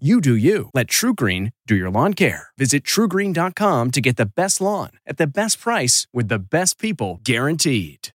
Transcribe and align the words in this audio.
You 0.00 0.20
do 0.20 0.34
you. 0.34 0.70
Let 0.74 0.88
TruGreen 0.88 1.52
do 1.68 1.76
your 1.76 1.88
lawn 1.88 2.14
care. 2.14 2.48
Visit 2.58 2.82
trugreen.com 2.82 3.92
to 3.92 4.00
get 4.00 4.16
the 4.16 4.26
best 4.26 4.60
lawn 4.60 4.90
at 5.06 5.18
the 5.18 5.26
best 5.28 5.60
price 5.60 6.08
with 6.12 6.26
the 6.26 6.40
best 6.40 6.80
people 6.80 7.20
guaranteed. 7.22 8.08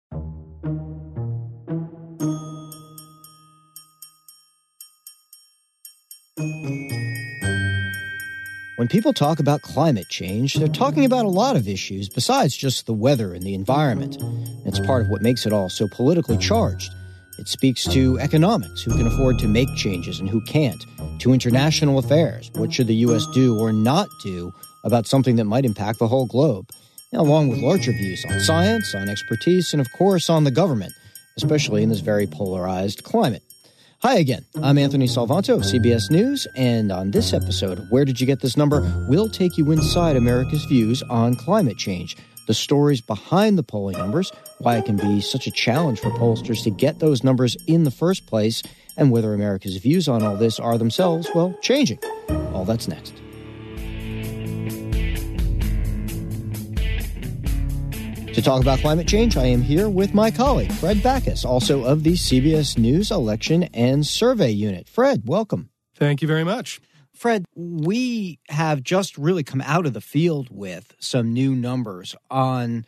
When 8.75 8.89
people 8.89 9.13
talk 9.13 9.39
about 9.39 9.61
climate 9.61 10.09
change, 10.09 10.55
they're 10.55 10.67
talking 10.67 11.05
about 11.05 11.23
a 11.23 11.29
lot 11.29 11.55
of 11.55 11.69
issues 11.69 12.09
besides 12.09 12.57
just 12.57 12.87
the 12.87 12.93
weather 12.93 13.33
and 13.33 13.43
the 13.43 13.53
environment. 13.53 14.17
It's 14.65 14.81
part 14.81 15.01
of 15.01 15.09
what 15.09 15.21
makes 15.21 15.45
it 15.45 15.53
all 15.53 15.69
so 15.69 15.87
politically 15.87 16.37
charged. 16.37 16.93
It 17.39 17.47
speaks 17.47 17.85
to 17.85 18.19
economics, 18.19 18.81
who 18.81 18.91
can 18.97 19.07
afford 19.07 19.39
to 19.39 19.47
make 19.47 19.73
changes 19.73 20.19
and 20.19 20.27
who 20.27 20.41
can't, 20.41 20.85
to 21.19 21.31
international 21.31 21.97
affairs, 21.97 22.51
what 22.55 22.73
should 22.73 22.87
the 22.87 22.95
U.S. 22.95 23.25
do 23.33 23.57
or 23.57 23.71
not 23.71 24.09
do 24.21 24.53
about 24.83 25.07
something 25.07 25.37
that 25.37 25.45
might 25.45 25.63
impact 25.63 25.99
the 25.99 26.07
whole 26.09 26.25
globe, 26.25 26.67
along 27.13 27.47
with 27.47 27.59
larger 27.59 27.93
views 27.93 28.25
on 28.29 28.41
science, 28.41 28.93
on 28.93 29.07
expertise, 29.07 29.71
and 29.71 29.79
of 29.79 29.87
course 29.93 30.29
on 30.29 30.43
the 30.43 30.51
government, 30.51 30.91
especially 31.37 31.81
in 31.81 31.87
this 31.87 32.01
very 32.01 32.27
polarized 32.27 33.05
climate. 33.05 33.43
Hi 34.01 34.15
again. 34.15 34.43
I'm 34.61 34.77
Anthony 34.77 35.07
Salvanto 35.07 35.55
of 35.55 35.61
CBS 35.61 36.11
News, 36.11 36.45
and 36.57 36.91
on 36.91 37.11
this 37.11 37.31
episode 37.31 37.87
Where 37.89 38.03
Did 38.03 38.19
You 38.19 38.27
Get 38.27 38.41
This 38.41 38.57
Number, 38.57 38.81
we'll 39.07 39.29
take 39.29 39.57
you 39.57 39.71
inside 39.71 40.17
America's 40.17 40.65
views 40.65 41.03
on 41.03 41.35
climate 41.35 41.77
change 41.77 42.17
the 42.49 42.53
stories 42.55 42.99
behind 42.99 43.59
the 43.59 43.63
polling 43.63 43.95
numbers, 43.95 44.31
why 44.57 44.75
it 44.75 44.83
can 44.83 44.97
be 44.97 45.21
such 45.21 45.45
a 45.45 45.51
challenge 45.51 45.99
for 45.99 46.09
pollsters 46.09 46.63
to 46.63 46.71
get 46.71 46.97
those 46.97 47.23
numbers 47.23 47.55
in 47.67 47.83
the 47.83 47.91
first 47.91 48.25
place, 48.25 48.63
and 48.97 49.11
whether 49.11 49.35
America's 49.35 49.77
views 49.77 50.07
on 50.07 50.23
all 50.23 50.35
this 50.35 50.59
are 50.59 50.75
themselves, 50.75 51.29
well, 51.35 51.55
changing. 51.61 51.99
All 52.51 52.65
that's 52.65 52.87
next. 52.87 53.13
To 58.33 58.41
talk 58.41 58.63
about 58.63 58.79
climate 58.79 59.07
change, 59.07 59.37
I 59.37 59.45
am 59.45 59.61
here 59.61 59.87
with 59.87 60.15
my 60.15 60.31
colleague, 60.31 60.71
Fred 60.71 61.03
Backus, 61.03 61.45
also 61.45 61.83
of 61.83 62.01
the 62.01 62.13
CBS 62.13 62.79
News 62.79 63.11
Election 63.11 63.69
and 63.75 64.07
Survey 64.07 64.49
Unit. 64.49 64.89
Fred, 64.89 65.21
welcome. 65.27 65.69
Thank 65.93 66.23
you 66.23 66.27
very 66.27 66.43
much. 66.43 66.81
Fred, 67.19 67.43
we 67.53 68.39
have 68.47 68.81
just 68.81 69.17
really 69.17 69.43
come 69.43 69.59
out 69.59 69.85
of 69.85 69.91
the 69.91 69.99
field 69.99 70.47
with 70.49 70.95
some 70.99 71.33
new 71.33 71.53
numbers 71.53 72.15
on 72.31 72.85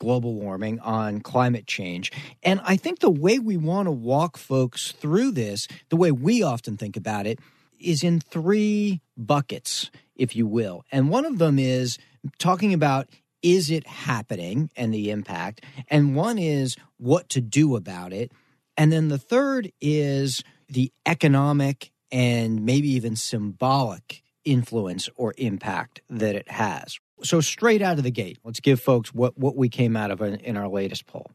global 0.00 0.34
warming, 0.34 0.80
on 0.80 1.20
climate 1.20 1.68
change. 1.68 2.10
And 2.42 2.60
I 2.64 2.74
think 2.74 2.98
the 2.98 3.08
way 3.08 3.38
we 3.38 3.56
want 3.56 3.86
to 3.86 3.92
walk 3.92 4.36
folks 4.36 4.90
through 4.90 5.30
this, 5.30 5.68
the 5.90 5.96
way 5.96 6.10
we 6.10 6.42
often 6.42 6.76
think 6.76 6.96
about 6.96 7.28
it, 7.28 7.38
is 7.78 8.02
in 8.02 8.18
three 8.18 9.00
buckets, 9.16 9.92
if 10.16 10.34
you 10.34 10.48
will. 10.48 10.84
And 10.90 11.08
one 11.08 11.24
of 11.24 11.38
them 11.38 11.56
is 11.60 11.98
talking 12.40 12.74
about 12.74 13.08
is 13.42 13.70
it 13.70 13.86
happening 13.86 14.70
and 14.74 14.92
the 14.92 15.12
impact? 15.12 15.64
And 15.86 16.16
one 16.16 16.36
is 16.36 16.76
what 16.96 17.28
to 17.28 17.40
do 17.40 17.76
about 17.76 18.12
it. 18.12 18.32
And 18.76 18.90
then 18.90 19.06
the 19.06 19.18
third 19.18 19.70
is 19.80 20.42
the 20.68 20.90
economic 21.06 21.92
and 22.10 22.64
maybe 22.64 22.88
even 22.90 23.16
symbolic 23.16 24.22
influence 24.44 25.08
or 25.16 25.34
impact 25.36 26.00
that 26.08 26.34
it 26.34 26.50
has. 26.50 26.98
So, 27.22 27.40
straight 27.40 27.82
out 27.82 27.98
of 27.98 28.04
the 28.04 28.10
gate, 28.10 28.38
let's 28.44 28.60
give 28.60 28.80
folks 28.80 29.12
what, 29.12 29.36
what 29.36 29.56
we 29.56 29.68
came 29.68 29.96
out 29.96 30.10
of 30.10 30.20
in, 30.20 30.36
in 30.36 30.56
our 30.56 30.68
latest 30.68 31.06
poll. 31.06 31.30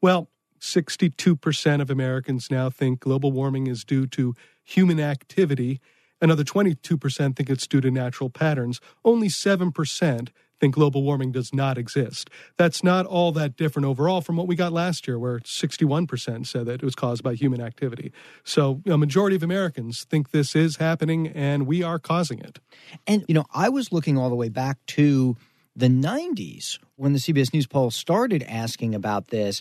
Well, 0.00 0.30
62% 0.60 1.80
of 1.80 1.90
Americans 1.90 2.50
now 2.50 2.70
think 2.70 3.00
global 3.00 3.32
warming 3.32 3.66
is 3.66 3.84
due 3.84 4.06
to 4.08 4.34
human 4.62 5.00
activity. 5.00 5.80
Another 6.20 6.44
22% 6.44 7.36
think 7.36 7.50
it's 7.50 7.66
due 7.66 7.80
to 7.80 7.90
natural 7.90 8.30
patterns. 8.30 8.80
Only 9.04 9.28
7% 9.28 10.28
think 10.60 10.74
global 10.74 11.02
warming 11.02 11.32
does 11.32 11.52
not 11.54 11.78
exist. 11.78 12.30
That's 12.56 12.84
not 12.84 13.06
all 13.06 13.32
that 13.32 13.56
different 13.56 13.86
overall 13.86 14.20
from 14.20 14.36
what 14.36 14.46
we 14.46 14.54
got 14.54 14.72
last 14.72 15.08
year, 15.08 15.18
where 15.18 15.40
61% 15.40 16.46
said 16.46 16.66
that 16.66 16.74
it 16.74 16.82
was 16.82 16.94
caused 16.94 17.22
by 17.22 17.34
human 17.34 17.60
activity. 17.60 18.12
So 18.44 18.82
a 18.86 18.98
majority 18.98 19.36
of 19.36 19.42
Americans 19.42 20.04
think 20.04 20.30
this 20.30 20.54
is 20.54 20.76
happening 20.76 21.28
and 21.28 21.66
we 21.66 21.82
are 21.82 21.98
causing 21.98 22.38
it. 22.40 22.60
And, 23.06 23.24
you 23.26 23.34
know, 23.34 23.46
I 23.54 23.68
was 23.68 23.92
looking 23.92 24.18
all 24.18 24.28
the 24.28 24.36
way 24.36 24.48
back 24.48 24.78
to 24.88 25.36
the 25.74 25.88
90s 25.88 26.78
when 26.96 27.12
the 27.12 27.18
CBS 27.18 27.54
News 27.54 27.66
poll 27.66 27.90
started 27.90 28.42
asking 28.42 28.94
about 28.94 29.28
this. 29.28 29.60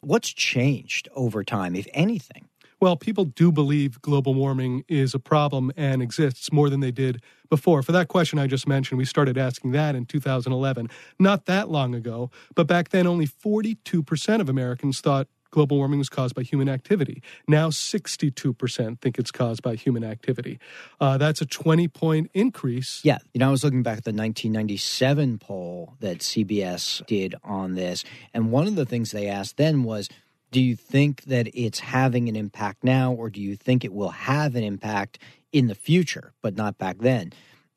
What's 0.00 0.32
changed 0.32 1.08
over 1.14 1.42
time, 1.42 1.74
if 1.74 1.88
anything? 1.94 2.48
Well, 2.84 2.96
people 2.96 3.24
do 3.24 3.50
believe 3.50 4.02
global 4.02 4.34
warming 4.34 4.84
is 4.88 5.14
a 5.14 5.18
problem 5.18 5.72
and 5.74 6.02
exists 6.02 6.52
more 6.52 6.68
than 6.68 6.80
they 6.80 6.90
did 6.90 7.22
before. 7.48 7.82
For 7.82 7.92
that 7.92 8.08
question 8.08 8.38
I 8.38 8.46
just 8.46 8.68
mentioned, 8.68 8.98
we 8.98 9.06
started 9.06 9.38
asking 9.38 9.70
that 9.70 9.94
in 9.94 10.04
2011, 10.04 10.90
not 11.18 11.46
that 11.46 11.70
long 11.70 11.94
ago. 11.94 12.30
But 12.54 12.66
back 12.66 12.90
then, 12.90 13.06
only 13.06 13.26
42% 13.26 14.38
of 14.42 14.50
Americans 14.50 15.00
thought 15.00 15.28
global 15.50 15.78
warming 15.78 15.98
was 15.98 16.10
caused 16.10 16.34
by 16.34 16.42
human 16.42 16.68
activity. 16.68 17.22
Now, 17.48 17.70
62% 17.70 19.00
think 19.00 19.18
it's 19.18 19.30
caused 19.30 19.62
by 19.62 19.76
human 19.76 20.04
activity. 20.04 20.58
Uh, 21.00 21.16
that's 21.16 21.40
a 21.40 21.46
20 21.46 21.88
point 21.88 22.30
increase. 22.34 23.00
Yeah. 23.02 23.16
You 23.32 23.38
know, 23.38 23.48
I 23.48 23.50
was 23.50 23.64
looking 23.64 23.82
back 23.82 23.96
at 23.96 24.04
the 24.04 24.10
1997 24.10 25.38
poll 25.38 25.94
that 26.00 26.18
CBS 26.18 27.06
did 27.06 27.34
on 27.42 27.76
this. 27.76 28.04
And 28.34 28.52
one 28.52 28.66
of 28.66 28.76
the 28.76 28.84
things 28.84 29.10
they 29.10 29.26
asked 29.26 29.56
then 29.56 29.84
was, 29.84 30.10
do 30.54 30.62
you 30.62 30.76
think 30.76 31.24
that 31.24 31.48
it's 31.52 31.80
having 31.80 32.28
an 32.28 32.36
impact 32.36 32.84
now, 32.84 33.12
or 33.12 33.28
do 33.28 33.40
you 33.40 33.56
think 33.56 33.84
it 33.84 33.92
will 33.92 34.10
have 34.10 34.54
an 34.54 34.62
impact 34.62 35.18
in 35.50 35.66
the 35.66 35.74
future, 35.74 36.32
but 36.42 36.54
not 36.54 36.78
back 36.78 36.98
then? 36.98 37.32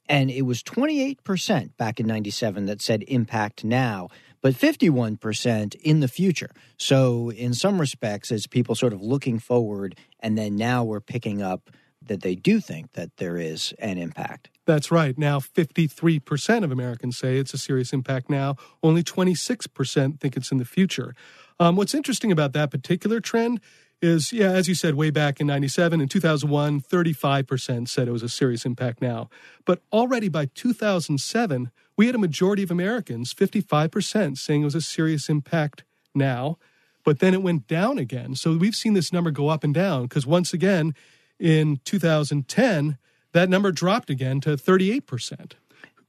And 0.08 0.30
it 0.30 0.44
was 0.44 0.62
28% 0.62 1.76
back 1.76 2.00
in 2.00 2.06
97 2.06 2.68
that 2.68 2.80
said 2.80 3.04
impact 3.08 3.64
now, 3.64 4.10
but 4.44 4.54
51% 4.54 5.74
in 5.74 6.02
the 6.02 6.08
future. 6.08 6.52
So, 6.78 7.32
in 7.32 7.56
some 7.56 7.82
respects, 7.82 8.32
as 8.32 8.46
people 8.46 8.76
sort 8.76 8.94
of 8.94 9.02
looking 9.02 9.40
forward, 9.40 9.98
and 10.20 10.38
then 10.38 10.56
now 10.56 10.84
we're 10.84 11.02
picking 11.02 11.42
up 11.42 11.72
that 12.04 12.22
they 12.22 12.36
do 12.36 12.60
think 12.60 12.94
that 12.94 13.18
there 13.18 13.38
is 13.38 13.74
an 13.80 13.98
impact. 13.98 14.50
That's 14.68 14.92
right. 14.92 15.18
Now, 15.18 15.40
53% 15.40 16.64
of 16.64 16.72
Americans 16.72 17.18
say 17.18 17.38
it's 17.38 17.56
a 17.56 17.58
serious 17.58 17.92
impact 17.92 18.30
now. 18.30 18.56
Only 18.84 19.02
26% 19.04 20.20
think 20.20 20.38
it's 20.38 20.52
in 20.52 20.60
the 20.60 20.66
future. 20.66 21.16
Um, 21.60 21.76
what's 21.76 21.94
interesting 21.94 22.32
about 22.32 22.54
that 22.54 22.72
particular 22.72 23.20
trend 23.20 23.60
is, 24.02 24.32
yeah, 24.32 24.52
as 24.52 24.68
you 24.68 24.76
said, 24.76 24.96
way 24.96 25.10
back 25.10 25.40
in 25.40 25.48
97 25.48 26.00
and 26.00 26.10
2001, 26.10 26.82
35% 26.82 27.88
said 27.88 28.08
it 28.08 28.12
was 28.12 28.24
a 28.24 28.30
serious 28.30 28.66
impact 28.66 29.02
now. 29.02 29.30
But 29.66 29.82
already 29.92 30.30
by 30.30 30.46
2007, 30.54 31.72
we 31.98 32.06
had 32.06 32.16
a 32.16 32.20
majority 32.20 32.62
of 32.62 32.70
Americans, 32.70 33.34
55%, 33.34 34.38
saying 34.38 34.62
it 34.62 34.66
was 34.66 34.76
a 34.76 34.82
serious 34.82 35.30
impact 35.30 35.84
now. 36.14 36.58
But 37.04 37.20
then 37.20 37.34
it 37.34 37.42
went 37.42 37.68
down 37.68 37.98
again. 37.98 38.36
So 38.36 38.56
we've 38.56 38.76
seen 38.76 38.94
this 38.94 39.12
number 39.12 39.32
go 39.32 39.48
up 39.48 39.64
and 39.64 39.74
down 39.74 40.04
because 40.04 40.28
once 40.28 40.54
again, 40.54 40.94
in 41.40 41.80
2010, 41.86 42.98
that 43.32 43.50
number 43.50 43.72
dropped 43.72 44.10
again 44.10 44.42
to 44.42 44.58
38%. 44.58 45.54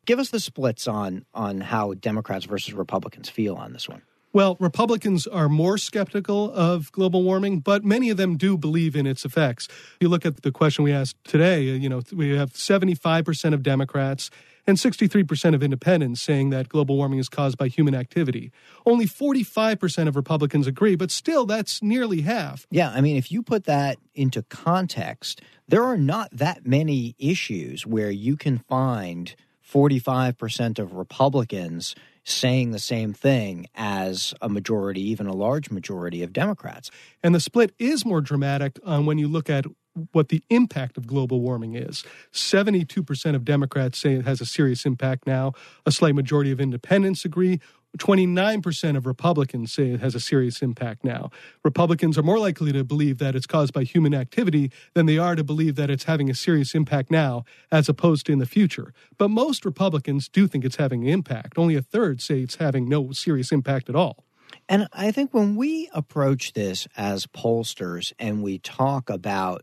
Give 0.04 0.18
us 0.18 0.30
the 0.30 0.40
splits 0.40 0.88
on 0.88 1.26
on 1.34 1.60
how 1.60 1.94
Democrats 1.94 2.46
versus 2.46 2.72
Republicans 2.72 3.28
feel 3.28 3.54
on 3.56 3.72
this 3.72 3.88
one. 3.88 4.02
Well, 4.32 4.56
Republicans 4.60 5.26
are 5.26 5.48
more 5.48 5.78
skeptical 5.78 6.52
of 6.52 6.92
global 6.92 7.22
warming, 7.22 7.60
but 7.60 7.84
many 7.84 8.10
of 8.10 8.18
them 8.18 8.36
do 8.36 8.58
believe 8.58 8.94
in 8.94 9.06
its 9.06 9.24
effects. 9.24 9.68
You 10.00 10.08
look 10.08 10.26
at 10.26 10.42
the 10.42 10.52
question 10.52 10.84
we 10.84 10.92
asked 10.92 11.16
today, 11.24 11.70
uh, 11.70 11.74
you 11.74 11.88
know, 11.88 12.02
we 12.12 12.36
have 12.36 12.52
75% 12.52 13.54
of 13.54 13.62
Democrats 13.62 14.30
and 14.66 14.76
63% 14.76 15.54
of 15.54 15.62
independents 15.62 16.20
saying 16.20 16.50
that 16.50 16.68
global 16.68 16.98
warming 16.98 17.18
is 17.18 17.30
caused 17.30 17.56
by 17.56 17.68
human 17.68 17.94
activity. 17.94 18.52
Only 18.84 19.06
45% 19.06 20.08
of 20.08 20.14
Republicans 20.14 20.66
agree, 20.66 20.94
but 20.94 21.10
still 21.10 21.46
that's 21.46 21.82
nearly 21.82 22.20
half. 22.20 22.66
Yeah, 22.70 22.90
I 22.90 23.00
mean, 23.00 23.16
if 23.16 23.32
you 23.32 23.42
put 23.42 23.64
that 23.64 23.96
into 24.14 24.42
context, 24.42 25.40
there 25.66 25.84
are 25.84 25.96
not 25.96 26.28
that 26.32 26.66
many 26.66 27.16
issues 27.18 27.86
where 27.86 28.10
you 28.10 28.36
can 28.36 28.58
find 28.58 29.34
45% 29.66 30.78
of 30.78 30.94
Republicans 30.94 31.94
saying 32.24 32.70
the 32.70 32.78
same 32.78 33.12
thing 33.12 33.66
as 33.74 34.34
a 34.40 34.48
majority, 34.48 35.00
even 35.00 35.26
a 35.26 35.34
large 35.34 35.70
majority 35.70 36.22
of 36.22 36.32
Democrats. 36.32 36.90
And 37.22 37.34
the 37.34 37.40
split 37.40 37.72
is 37.78 38.04
more 38.04 38.20
dramatic 38.20 38.78
um, 38.84 39.06
when 39.06 39.18
you 39.18 39.28
look 39.28 39.48
at 39.50 39.64
what 40.12 40.28
the 40.28 40.42
impact 40.50 40.96
of 40.96 41.06
global 41.06 41.40
warming 41.40 41.74
is. 41.74 42.04
72% 42.32 43.34
of 43.34 43.44
Democrats 43.44 43.98
say 43.98 44.14
it 44.14 44.24
has 44.24 44.40
a 44.40 44.46
serious 44.46 44.84
impact 44.86 45.26
now. 45.26 45.52
A 45.86 45.92
slight 45.92 46.14
majority 46.14 46.52
of 46.52 46.60
independents 46.60 47.24
agree. 47.24 47.60
29% 47.96 48.96
of 48.96 49.06
Republicans 49.06 49.72
say 49.72 49.90
it 49.90 50.00
has 50.00 50.14
a 50.14 50.20
serious 50.20 50.60
impact 50.60 51.04
now. 51.04 51.30
Republicans 51.64 52.18
are 52.18 52.22
more 52.22 52.38
likely 52.38 52.70
to 52.72 52.84
believe 52.84 53.18
that 53.18 53.34
it's 53.34 53.46
caused 53.46 53.72
by 53.72 53.82
human 53.82 54.14
activity 54.14 54.70
than 54.94 55.06
they 55.06 55.16
are 55.16 55.34
to 55.34 55.42
believe 55.42 55.74
that 55.76 55.88
it's 55.88 56.04
having 56.04 56.28
a 56.28 56.34
serious 56.34 56.74
impact 56.74 57.10
now, 57.10 57.44
as 57.72 57.88
opposed 57.88 58.26
to 58.26 58.32
in 58.32 58.38
the 58.38 58.46
future. 58.46 58.92
But 59.16 59.28
most 59.28 59.64
Republicans 59.64 60.28
do 60.28 60.46
think 60.46 60.64
it's 60.64 60.76
having 60.76 61.02
an 61.02 61.08
impact. 61.08 61.56
Only 61.56 61.76
a 61.76 61.82
third 61.82 62.20
say 62.20 62.40
it's 62.40 62.56
having 62.56 62.88
no 62.88 63.12
serious 63.12 63.52
impact 63.52 63.88
at 63.88 63.96
all. 63.96 64.24
And 64.68 64.86
I 64.92 65.10
think 65.10 65.32
when 65.32 65.56
we 65.56 65.88
approach 65.94 66.52
this 66.52 66.86
as 66.96 67.26
pollsters 67.26 68.12
and 68.18 68.42
we 68.42 68.58
talk 68.58 69.08
about 69.08 69.62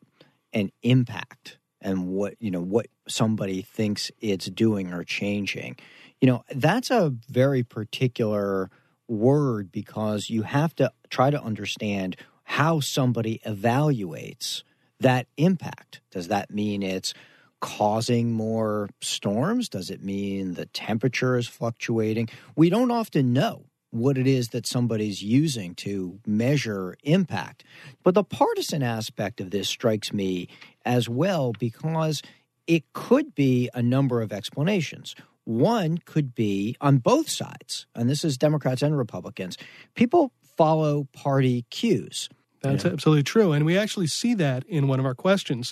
an 0.54 0.72
impact 0.82 1.58
and 1.82 2.08
what, 2.08 2.36
you 2.40 2.50
know, 2.50 2.62
what 2.62 2.88
somebody 3.08 3.62
thinks 3.62 4.12
it's 4.20 4.48
doing 4.48 4.92
or 4.92 5.04
changing, 5.04 5.78
you 6.22 6.28
know, 6.28 6.44
that's 6.54 6.92
a 6.92 7.14
very 7.30 7.64
particular 7.64 8.70
word 9.08 9.72
because 9.72 10.30
you 10.30 10.44
have 10.44 10.76
to 10.76 10.92
try 11.10 11.30
to 11.30 11.42
understand 11.42 12.16
how 12.44 12.80
somebody 12.80 13.42
evaluates 13.46 14.64
that 15.00 15.28
impact. 15.38 16.02
Does 16.12 16.28
that 16.30 16.52
mean 16.52 16.82
it's 16.84 17.14
causing 17.60 18.32
more 18.32 18.90
storms? 19.02 19.70
Does 19.70 19.90
it 19.90 20.04
mean 20.04 20.54
the 20.54 20.68
temperature 20.68 21.38
is 21.38 21.48
fluctuating? 21.48 22.30
We 22.56 22.70
don't 22.70 22.92
often 22.92 23.34
know 23.34 23.66
what 23.92 24.18
it 24.18 24.28
is 24.28 24.50
that 24.50 24.68
somebody's 24.68 25.24
using 25.24 25.74
to 25.74 26.20
measure 26.28 26.96
impact. 27.04 27.64
But 28.04 28.14
the 28.14 28.24
partisan 28.24 28.84
aspect 28.84 29.40
of 29.40 29.52
this 29.52 29.70
strikes 29.70 30.12
me 30.12 30.50
as 30.86 31.08
well 31.08 31.54
because 31.58 32.22
it 32.68 32.84
could 32.94 33.34
be 33.36 33.70
a 33.74 33.82
number 33.82 34.22
of 34.22 34.34
explanations. 34.34 35.16
One 35.46 36.00
could 36.00 36.36
be 36.36 36.76
on 36.82 36.98
both 36.98 37.30
sides, 37.30 37.86
and 37.96 38.10
this 38.10 38.26
is 38.26 38.38
Democrats 38.38 38.82
and 38.82 38.98
Republicans. 38.98 39.58
People 39.94 40.34
follow 40.58 41.08
party 41.14 41.66
cues. 41.70 42.30
That's 42.62 42.84
yeah. 42.84 42.92
absolutely 42.92 43.24
true. 43.24 43.52
And 43.52 43.66
we 43.66 43.78
actually 43.78 44.08
see 44.08 44.34
that 44.36 44.66
in 44.66 44.88
one 44.88 45.00
of 45.00 45.06
our 45.06 45.16
questions. 45.16 45.72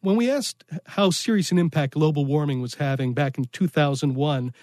When 0.00 0.16
we 0.16 0.30
asked 0.30 0.64
how 0.86 1.10
serious 1.10 1.52
an 1.52 1.58
impact 1.58 1.94
global 1.94 2.24
warming 2.24 2.62
was 2.62 2.76
having 2.76 3.12
back 3.12 3.36
in 3.36 3.44
2001, 3.44 4.54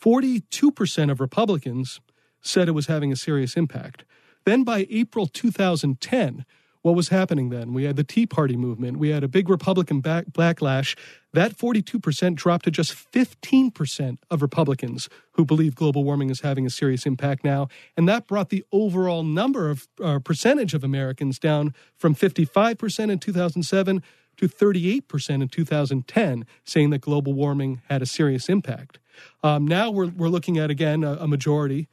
42% 0.00 1.10
of 1.10 1.20
Republicans 1.20 2.00
said 2.40 2.68
it 2.68 2.72
was 2.72 2.86
having 2.86 3.10
a 3.10 3.16
serious 3.16 3.56
impact. 3.56 4.04
Then 4.44 4.62
by 4.62 4.86
April 4.90 5.26
2010, 5.26 6.44
what 6.84 6.94
was 6.94 7.08
happening 7.08 7.48
then? 7.48 7.72
We 7.72 7.84
had 7.84 7.96
the 7.96 8.04
Tea 8.04 8.26
Party 8.26 8.58
movement. 8.58 8.98
We 8.98 9.08
had 9.08 9.24
a 9.24 9.28
big 9.28 9.48
Republican 9.48 10.00
back- 10.00 10.26
backlash. 10.26 10.94
That 11.32 11.56
42% 11.56 12.34
dropped 12.34 12.66
to 12.66 12.70
just 12.70 12.92
15% 13.10 14.18
of 14.30 14.42
Republicans 14.42 15.08
who 15.32 15.46
believe 15.46 15.74
global 15.74 16.04
warming 16.04 16.28
is 16.28 16.42
having 16.42 16.66
a 16.66 16.70
serious 16.70 17.06
impact 17.06 17.42
now. 17.42 17.68
And 17.96 18.06
that 18.06 18.26
brought 18.26 18.50
the 18.50 18.66
overall 18.70 19.22
number 19.22 19.70
of 19.70 19.88
uh, 19.98 20.18
percentage 20.18 20.74
of 20.74 20.84
Americans 20.84 21.38
down 21.38 21.72
from 21.96 22.14
55% 22.14 23.10
in 23.10 23.18
2007 23.18 24.02
to 24.36 24.46
38% 24.46 25.30
in 25.42 25.48
2010, 25.48 26.46
saying 26.64 26.90
that 26.90 27.00
global 27.00 27.32
warming 27.32 27.80
had 27.88 28.02
a 28.02 28.06
serious 28.06 28.50
impact. 28.50 28.98
Um, 29.42 29.66
now 29.66 29.90
we're, 29.90 30.08
we're 30.08 30.28
looking 30.28 30.58
at, 30.58 30.68
again, 30.68 31.02
a, 31.02 31.14
a 31.14 31.26
majority, 31.26 31.88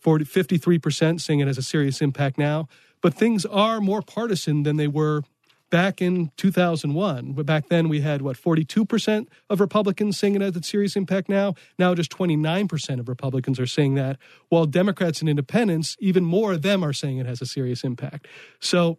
40, 0.00 0.26
53% 0.26 1.18
saying 1.18 1.40
it 1.40 1.46
has 1.46 1.56
a 1.56 1.62
serious 1.62 2.02
impact 2.02 2.36
now. 2.36 2.68
But 3.04 3.12
things 3.12 3.44
are 3.44 3.82
more 3.82 4.00
partisan 4.00 4.62
than 4.62 4.78
they 4.78 4.88
were 4.88 5.24
back 5.68 6.00
in 6.00 6.30
2001. 6.38 7.32
But 7.32 7.44
back 7.44 7.68
then 7.68 7.90
we 7.90 8.00
had, 8.00 8.22
what, 8.22 8.38
42% 8.38 9.26
of 9.50 9.60
Republicans 9.60 10.18
saying 10.18 10.36
it 10.36 10.40
has 10.40 10.56
a 10.56 10.62
serious 10.62 10.96
impact 10.96 11.28
now? 11.28 11.52
Now 11.78 11.94
just 11.94 12.10
29% 12.10 13.00
of 13.00 13.06
Republicans 13.06 13.60
are 13.60 13.66
saying 13.66 13.96
that, 13.96 14.16
while 14.48 14.64
Democrats 14.64 15.20
and 15.20 15.28
independents, 15.28 15.98
even 16.00 16.24
more 16.24 16.54
of 16.54 16.62
them 16.62 16.82
are 16.82 16.94
saying 16.94 17.18
it 17.18 17.26
has 17.26 17.42
a 17.42 17.46
serious 17.46 17.84
impact. 17.84 18.26
So 18.58 18.96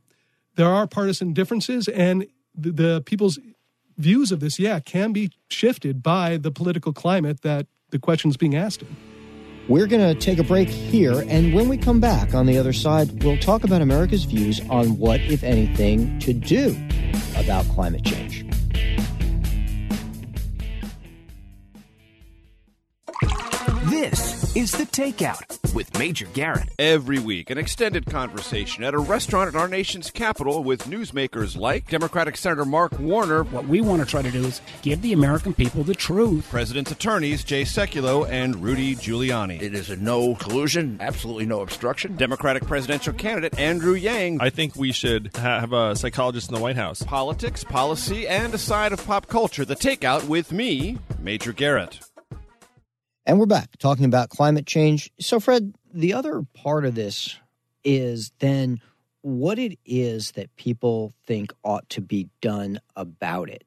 there 0.54 0.68
are 0.68 0.86
partisan 0.86 1.34
differences, 1.34 1.88
and 1.88 2.28
the, 2.54 2.72
the 2.72 3.02
people's 3.08 3.40
views 3.98 4.32
of 4.32 4.40
this, 4.40 4.60
yeah, 4.60 4.80
can 4.82 5.14
be 5.14 5.32
shifted 5.50 6.04
by 6.04 6.38
the 6.38 6.52
political 6.52 6.94
climate 6.94 7.42
that 7.42 7.66
the 7.90 7.98
question 7.98 8.30
is 8.30 8.38
being 8.38 8.54
asked 8.54 8.84
in. 8.84 9.15
We're 9.68 9.88
going 9.88 10.14
to 10.14 10.20
take 10.20 10.38
a 10.38 10.44
break 10.44 10.70
here, 10.70 11.26
and 11.28 11.52
when 11.56 11.68
we 11.68 11.78
come 11.78 12.00
back 12.00 12.36
on 12.36 12.46
the 12.46 12.60
other 12.60 12.72
side, 12.72 13.24
we'll 13.24 13.40
talk 13.40 13.64
about 13.64 13.82
America's 13.82 14.24
views 14.24 14.62
on 14.70 15.00
what, 15.00 15.20
if 15.22 15.44
anything, 15.44 16.20
to 16.20 16.34
do 16.34 16.78
about 17.36 17.66
climate 17.70 18.04
change. 18.04 18.46
This 23.86 24.35
is 24.56 24.72
The 24.72 24.86
Takeout 24.86 25.74
with 25.76 26.00
Major 26.00 26.28
Garrett. 26.28 26.70
Every 26.80 27.20
week, 27.20 27.50
an 27.50 27.58
extended 27.58 28.06
conversation 28.06 28.86
at 28.86 28.94
a 28.94 28.98
restaurant 28.98 29.50
in 29.54 29.60
our 29.60 29.68
nation's 29.68 30.10
capital 30.10 30.64
with 30.64 30.86
newsmakers 30.86 31.58
like 31.58 31.90
Democratic 31.90 32.38
Senator 32.38 32.64
Mark 32.64 32.98
Warner. 32.98 33.44
What 33.44 33.68
we 33.68 33.82
want 33.82 34.02
to 34.02 34.08
try 34.08 34.22
to 34.22 34.32
do 34.32 34.46
is 34.46 34.62
give 34.82 35.02
the 35.02 35.12
American 35.12 35.54
people 35.54 35.84
the 35.84 35.94
truth. 35.94 36.48
President's 36.50 36.92
attorneys 36.92 37.44
Jay 37.44 37.64
Sekulow 37.64 38.30
and 38.30 38.56
Rudy 38.64 38.96
Giuliani. 38.96 39.62
It 39.62 39.76
is 39.76 39.90
a 39.90 39.98
no 39.98 40.36
collusion, 40.36 41.00
absolutely 41.02 41.46
no 41.46 41.60
obstruction. 41.60 42.16
Democratic 42.16 42.66
presidential 42.66 43.12
candidate 43.12 43.60
Andrew 43.60 43.96
Yang. 43.96 44.38
I 44.40 44.52
think 44.52 44.78
we 44.78 44.94
should 44.94 45.36
have 45.36 45.74
a 45.74 45.98
psychologist 45.98 46.48
in 46.50 46.56
the 46.56 46.62
White 46.62 46.78
House. 46.78 47.04
Politics, 47.04 47.66
policy, 47.66 48.26
and 48.26 48.54
a 48.54 48.58
side 48.58 48.94
of 48.94 49.06
pop 49.06 49.28
culture. 49.28 49.66
The 49.66 49.76
Takeout 49.76 50.30
with 50.30 50.54
me, 50.54 50.98
Major 51.20 51.52
Garrett. 51.52 52.00
And 53.26 53.40
we're 53.40 53.48
back 53.48 53.78
talking 53.80 54.06
about 54.06 54.30
climate 54.30 54.68
change. 54.68 55.12
So, 55.20 55.40
Fred, 55.40 55.74
the 55.92 56.14
other 56.14 56.44
part 56.54 56.86
of 56.86 56.94
this 56.94 57.40
is 57.84 58.32
then 58.40 58.82
what 59.22 59.58
it 59.58 59.80
is 59.84 60.34
that 60.34 60.56
people 60.58 61.16
think 61.26 61.52
ought 61.64 61.90
to 61.90 62.02
be 62.02 62.30
done 62.42 62.80
about 62.96 63.50
it. 63.50 63.64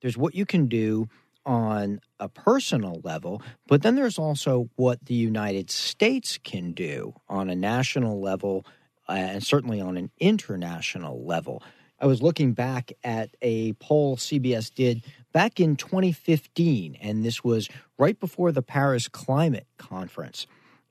There's 0.00 0.16
what 0.16 0.36
you 0.36 0.46
can 0.46 0.68
do 0.68 1.08
on 1.44 2.00
a 2.20 2.28
personal 2.28 3.00
level, 3.02 3.42
but 3.66 3.82
then 3.82 3.96
there's 3.96 4.18
also 4.18 4.70
what 4.76 5.04
the 5.06 5.14
United 5.14 5.70
States 5.70 6.38
can 6.38 6.72
do 6.72 7.14
on 7.28 7.50
a 7.50 7.56
national 7.56 8.20
level 8.20 8.64
uh, 9.08 9.12
and 9.12 9.42
certainly 9.42 9.80
on 9.80 9.96
an 9.96 10.10
international 10.20 11.26
level. 11.26 11.64
I 11.98 12.06
was 12.06 12.22
looking 12.22 12.52
back 12.52 12.92
at 13.02 13.30
a 13.42 13.72
poll 13.74 14.16
CBS 14.16 14.72
did 14.72 15.02
back 15.32 15.60
in 15.60 15.76
2015, 15.76 16.96
and 17.00 17.24
this 17.24 17.44
was 17.44 17.68
right 17.98 18.18
before 18.18 18.52
the 18.52 18.62
Paris 18.62 19.08
Climate 19.08 19.66
Conference. 19.78 20.46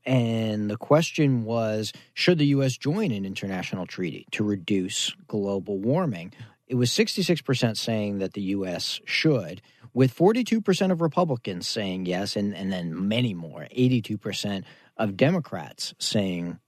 And 0.06 0.70
the 0.70 0.78
question 0.78 1.44
was 1.44 1.94
should 2.14 2.38
the 2.38 2.48
U.S. 2.48 2.78
join 2.78 3.12
an 3.12 3.26
international 3.26 3.86
treaty 3.86 4.26
to 4.32 4.44
reduce 4.44 5.14
global 5.28 5.78
warming? 5.78 6.34
It 6.68 6.76
was 6.76 6.92
66% 6.92 7.78
saying 7.78 8.20
that 8.20 8.34
the 8.34 8.42
U.S. 8.42 9.00
should, 9.06 9.62
with 9.94 10.16
42% 10.16 10.92
of 10.92 11.02
Republicans 11.02 11.68
saying 11.68 12.06
yes, 12.06 12.36
and, 12.36 12.56
and 12.56 12.72
then 12.72 13.08
many 13.08 13.34
more, 13.34 13.68
82% 13.76 14.64
of 14.98 15.18
Democrats 15.18 15.94
saying 15.98 16.60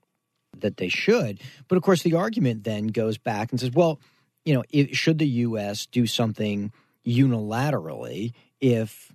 that 0.58 0.76
they 0.76 0.88
should. 0.88 1.40
But 1.68 1.76
of 1.76 1.82
course, 1.82 2.02
the 2.02 2.14
argument 2.14 2.64
then 2.64 2.88
goes 2.88 3.16
back 3.16 3.50
and 3.50 3.60
says, 3.60 3.70
well, 3.72 4.00
you 4.44 4.54
know, 4.54 4.64
if, 4.70 4.96
should 4.96 5.18
the 5.18 5.28
U.S. 5.28 5.86
do 5.86 6.06
something 6.06 6.72
unilaterally 7.06 8.32
if 8.60 9.12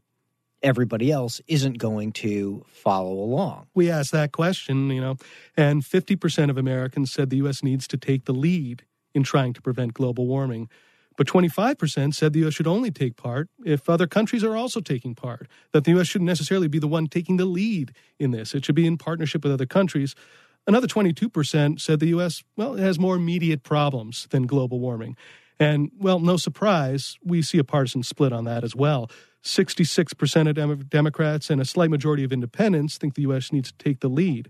everybody 0.63 1.11
else 1.11 1.41
isn't 1.47 1.77
going 1.77 2.11
to 2.11 2.65
follow 2.67 3.13
along? 3.13 3.67
We 3.73 3.89
asked 3.89 4.11
that 4.11 4.31
question, 4.31 4.89
you 4.89 5.01
know, 5.01 5.17
and 5.55 5.83
50% 5.83 6.49
of 6.49 6.57
Americans 6.57 7.11
said 7.11 7.29
the 7.29 7.37
U.S. 7.37 7.63
needs 7.63 7.87
to 7.87 7.97
take 7.97 8.25
the 8.25 8.33
lead 8.33 8.83
in 9.13 9.23
trying 9.23 9.53
to 9.53 9.61
prevent 9.61 9.93
global 9.93 10.27
warming. 10.27 10.69
But 11.15 11.27
25% 11.27 12.13
said 12.13 12.33
the 12.33 12.39
U.S. 12.41 12.53
should 12.53 12.67
only 12.67 12.91
take 12.91 13.15
part 13.15 13.49
if 13.65 13.89
other 13.89 14.05
countries 14.05 14.43
are 14.43 14.55
also 14.55 14.79
taking 14.79 15.15
part, 15.15 15.47
that 15.71 15.83
the 15.83 15.91
U.S. 15.91 16.07
shouldn't 16.07 16.27
necessarily 16.27 16.67
be 16.67 16.77
the 16.77 16.87
one 16.87 17.07
taking 17.07 17.37
the 17.37 17.45
lead 17.45 17.91
in 18.19 18.31
this. 18.31 18.53
It 18.53 18.63
should 18.63 18.75
be 18.75 18.85
in 18.85 18.97
partnership 18.97 19.43
with 19.43 19.51
other 19.51 19.65
countries. 19.65 20.13
Another 20.67 20.85
22% 20.85 21.81
said 21.81 21.99
the 21.99 22.07
U.S., 22.07 22.43
well, 22.55 22.75
it 22.75 22.81
has 22.81 22.99
more 22.99 23.15
immediate 23.15 23.63
problems 23.63 24.27
than 24.29 24.45
global 24.45 24.79
warming. 24.79 25.17
And, 25.59 25.91
well, 25.97 26.19
no 26.19 26.37
surprise, 26.37 27.17
we 27.23 27.41
see 27.41 27.57
a 27.57 27.63
partisan 27.63 28.03
split 28.03 28.31
on 28.31 28.45
that 28.45 28.63
as 28.63 28.75
well. 28.75 29.09
66% 29.43 30.49
of 30.49 30.55
Dem- 30.55 30.85
Democrats 30.89 31.49
and 31.49 31.61
a 31.61 31.65
slight 31.65 31.89
majority 31.89 32.23
of 32.23 32.31
independents 32.31 32.97
think 32.97 33.15
the 33.15 33.23
U.S. 33.23 33.51
needs 33.51 33.71
to 33.71 33.77
take 33.77 34.01
the 34.01 34.09
lead. 34.09 34.49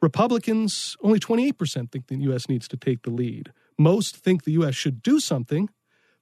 Republicans, 0.00 0.96
only 1.02 1.18
28% 1.18 1.90
think 1.90 2.06
the 2.08 2.16
U.S. 2.16 2.48
needs 2.48 2.68
to 2.68 2.76
take 2.76 3.02
the 3.02 3.10
lead. 3.10 3.52
Most 3.78 4.16
think 4.16 4.44
the 4.44 4.52
U.S. 4.52 4.74
should 4.74 5.02
do 5.02 5.18
something, 5.18 5.70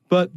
but 0.09 0.31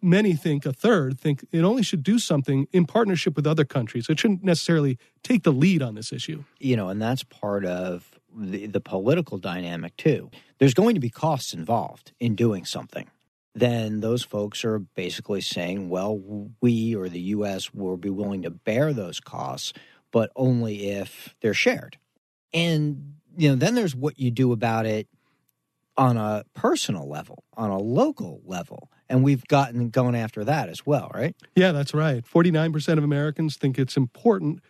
many 0.00 0.34
think, 0.34 0.64
a 0.64 0.72
third 0.72 1.20
think 1.20 1.44
it 1.52 1.62
only 1.62 1.82
should 1.82 2.02
do 2.02 2.18
something 2.18 2.66
in 2.72 2.86
partnership 2.86 3.36
with 3.36 3.46
other 3.46 3.64
countries. 3.64 4.08
It 4.08 4.18
shouldn't 4.18 4.42
necessarily 4.42 4.98
take 5.22 5.42
the 5.42 5.52
lead 5.52 5.82
on 5.82 5.94
this 5.94 6.12
issue. 6.12 6.44
You 6.58 6.76
know, 6.76 6.88
and 6.88 7.00
that's 7.00 7.24
part 7.24 7.64
of 7.64 8.18
the, 8.34 8.66
the 8.66 8.80
political 8.80 9.38
dynamic 9.38 9.96
too. 9.96 10.30
There's 10.58 10.74
going 10.74 10.94
to 10.94 11.00
be 11.00 11.10
costs 11.10 11.52
involved 11.52 12.12
in 12.20 12.34
doing 12.34 12.64
something. 12.64 13.08
Then 13.58 14.00
those 14.00 14.22
folks 14.22 14.64
are 14.64 14.78
basically 14.78 15.40
saying, 15.40 15.88
well, 15.88 16.20
we 16.60 16.94
or 16.94 17.08
the 17.08 17.20
U.S. 17.20 17.74
will 17.74 17.96
be 17.96 18.10
willing 18.10 18.42
to 18.42 18.50
bear 18.50 18.92
those 18.92 19.20
costs, 19.20 19.72
but 20.12 20.30
only 20.36 20.90
if 20.90 21.34
they're 21.40 21.54
shared. 21.54 21.98
And, 22.52 23.14
you 23.36 23.50
know, 23.50 23.56
then 23.56 23.74
there's 23.74 23.94
what 23.94 24.18
you 24.18 24.30
do 24.30 24.52
about 24.52 24.86
it 24.86 25.08
on 25.96 26.16
a 26.16 26.44
personal 26.54 27.08
level, 27.08 27.42
on 27.56 27.70
a 27.70 27.78
local 27.78 28.40
level. 28.44 28.90
And 29.08 29.24
we've 29.24 29.44
gotten 29.48 29.90
going 29.90 30.14
after 30.14 30.44
that 30.44 30.68
as 30.68 30.86
well, 30.86 31.10
right? 31.12 31.34
Yeah, 31.56 31.72
that's 31.72 31.92
right. 31.92 32.24
49% 32.24 32.98
of 32.98 33.04
Americans 33.04 33.56
think 33.56 33.78
it's 33.78 33.96
important 33.96 34.60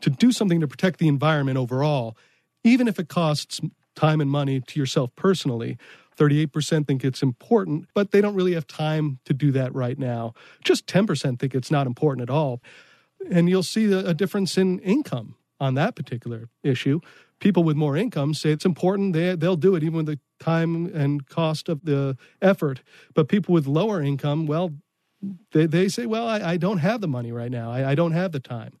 to 0.00 0.10
do 0.10 0.32
something 0.32 0.60
to 0.60 0.68
protect 0.68 0.98
the 0.98 1.08
environment 1.08 1.58
overall, 1.58 2.16
even 2.64 2.88
if 2.88 2.98
it 2.98 3.08
costs 3.08 3.60
time 3.94 4.20
and 4.20 4.30
money 4.30 4.60
to 4.60 4.80
yourself 4.80 5.10
personally. 5.16 5.76
38% 6.18 6.86
think 6.86 7.04
it's 7.04 7.22
important, 7.22 7.86
but 7.94 8.10
they 8.10 8.20
don't 8.20 8.34
really 8.34 8.54
have 8.54 8.66
time 8.66 9.20
to 9.24 9.32
do 9.32 9.52
that 9.52 9.74
right 9.74 9.98
now. 9.98 10.34
Just 10.64 10.86
10% 10.86 11.38
think 11.38 11.54
it's 11.54 11.70
not 11.70 11.86
important 11.86 12.28
at 12.28 12.34
all. 12.34 12.60
And 13.30 13.48
you'll 13.48 13.62
see 13.62 13.92
a 13.92 14.14
difference 14.14 14.58
in 14.58 14.78
income 14.80 15.36
on 15.60 15.74
that 15.74 15.96
particular 15.96 16.48
issue. 16.62 17.00
People 17.40 17.62
with 17.62 17.76
more 17.76 17.96
income 17.96 18.34
say 18.34 18.50
it's 18.50 18.64
important. 18.64 19.12
They, 19.12 19.34
they'll 19.34 19.56
do 19.56 19.74
it 19.74 19.82
even 19.82 19.96
with 19.98 20.06
the 20.06 20.20
time 20.40 20.86
and 20.86 21.26
cost 21.26 21.68
of 21.68 21.84
the 21.84 22.16
effort. 22.42 22.82
But 23.14 23.28
people 23.28 23.54
with 23.54 23.66
lower 23.66 24.00
income, 24.02 24.46
well, 24.46 24.74
they, 25.52 25.66
they 25.66 25.88
say, 25.88 26.06
well, 26.06 26.26
I, 26.26 26.40
I 26.40 26.56
don't 26.56 26.78
have 26.78 27.00
the 27.00 27.08
money 27.08 27.32
right 27.32 27.50
now. 27.50 27.70
I, 27.70 27.90
I 27.90 27.94
don't 27.94 28.12
have 28.12 28.32
the 28.32 28.40
time. 28.40 28.78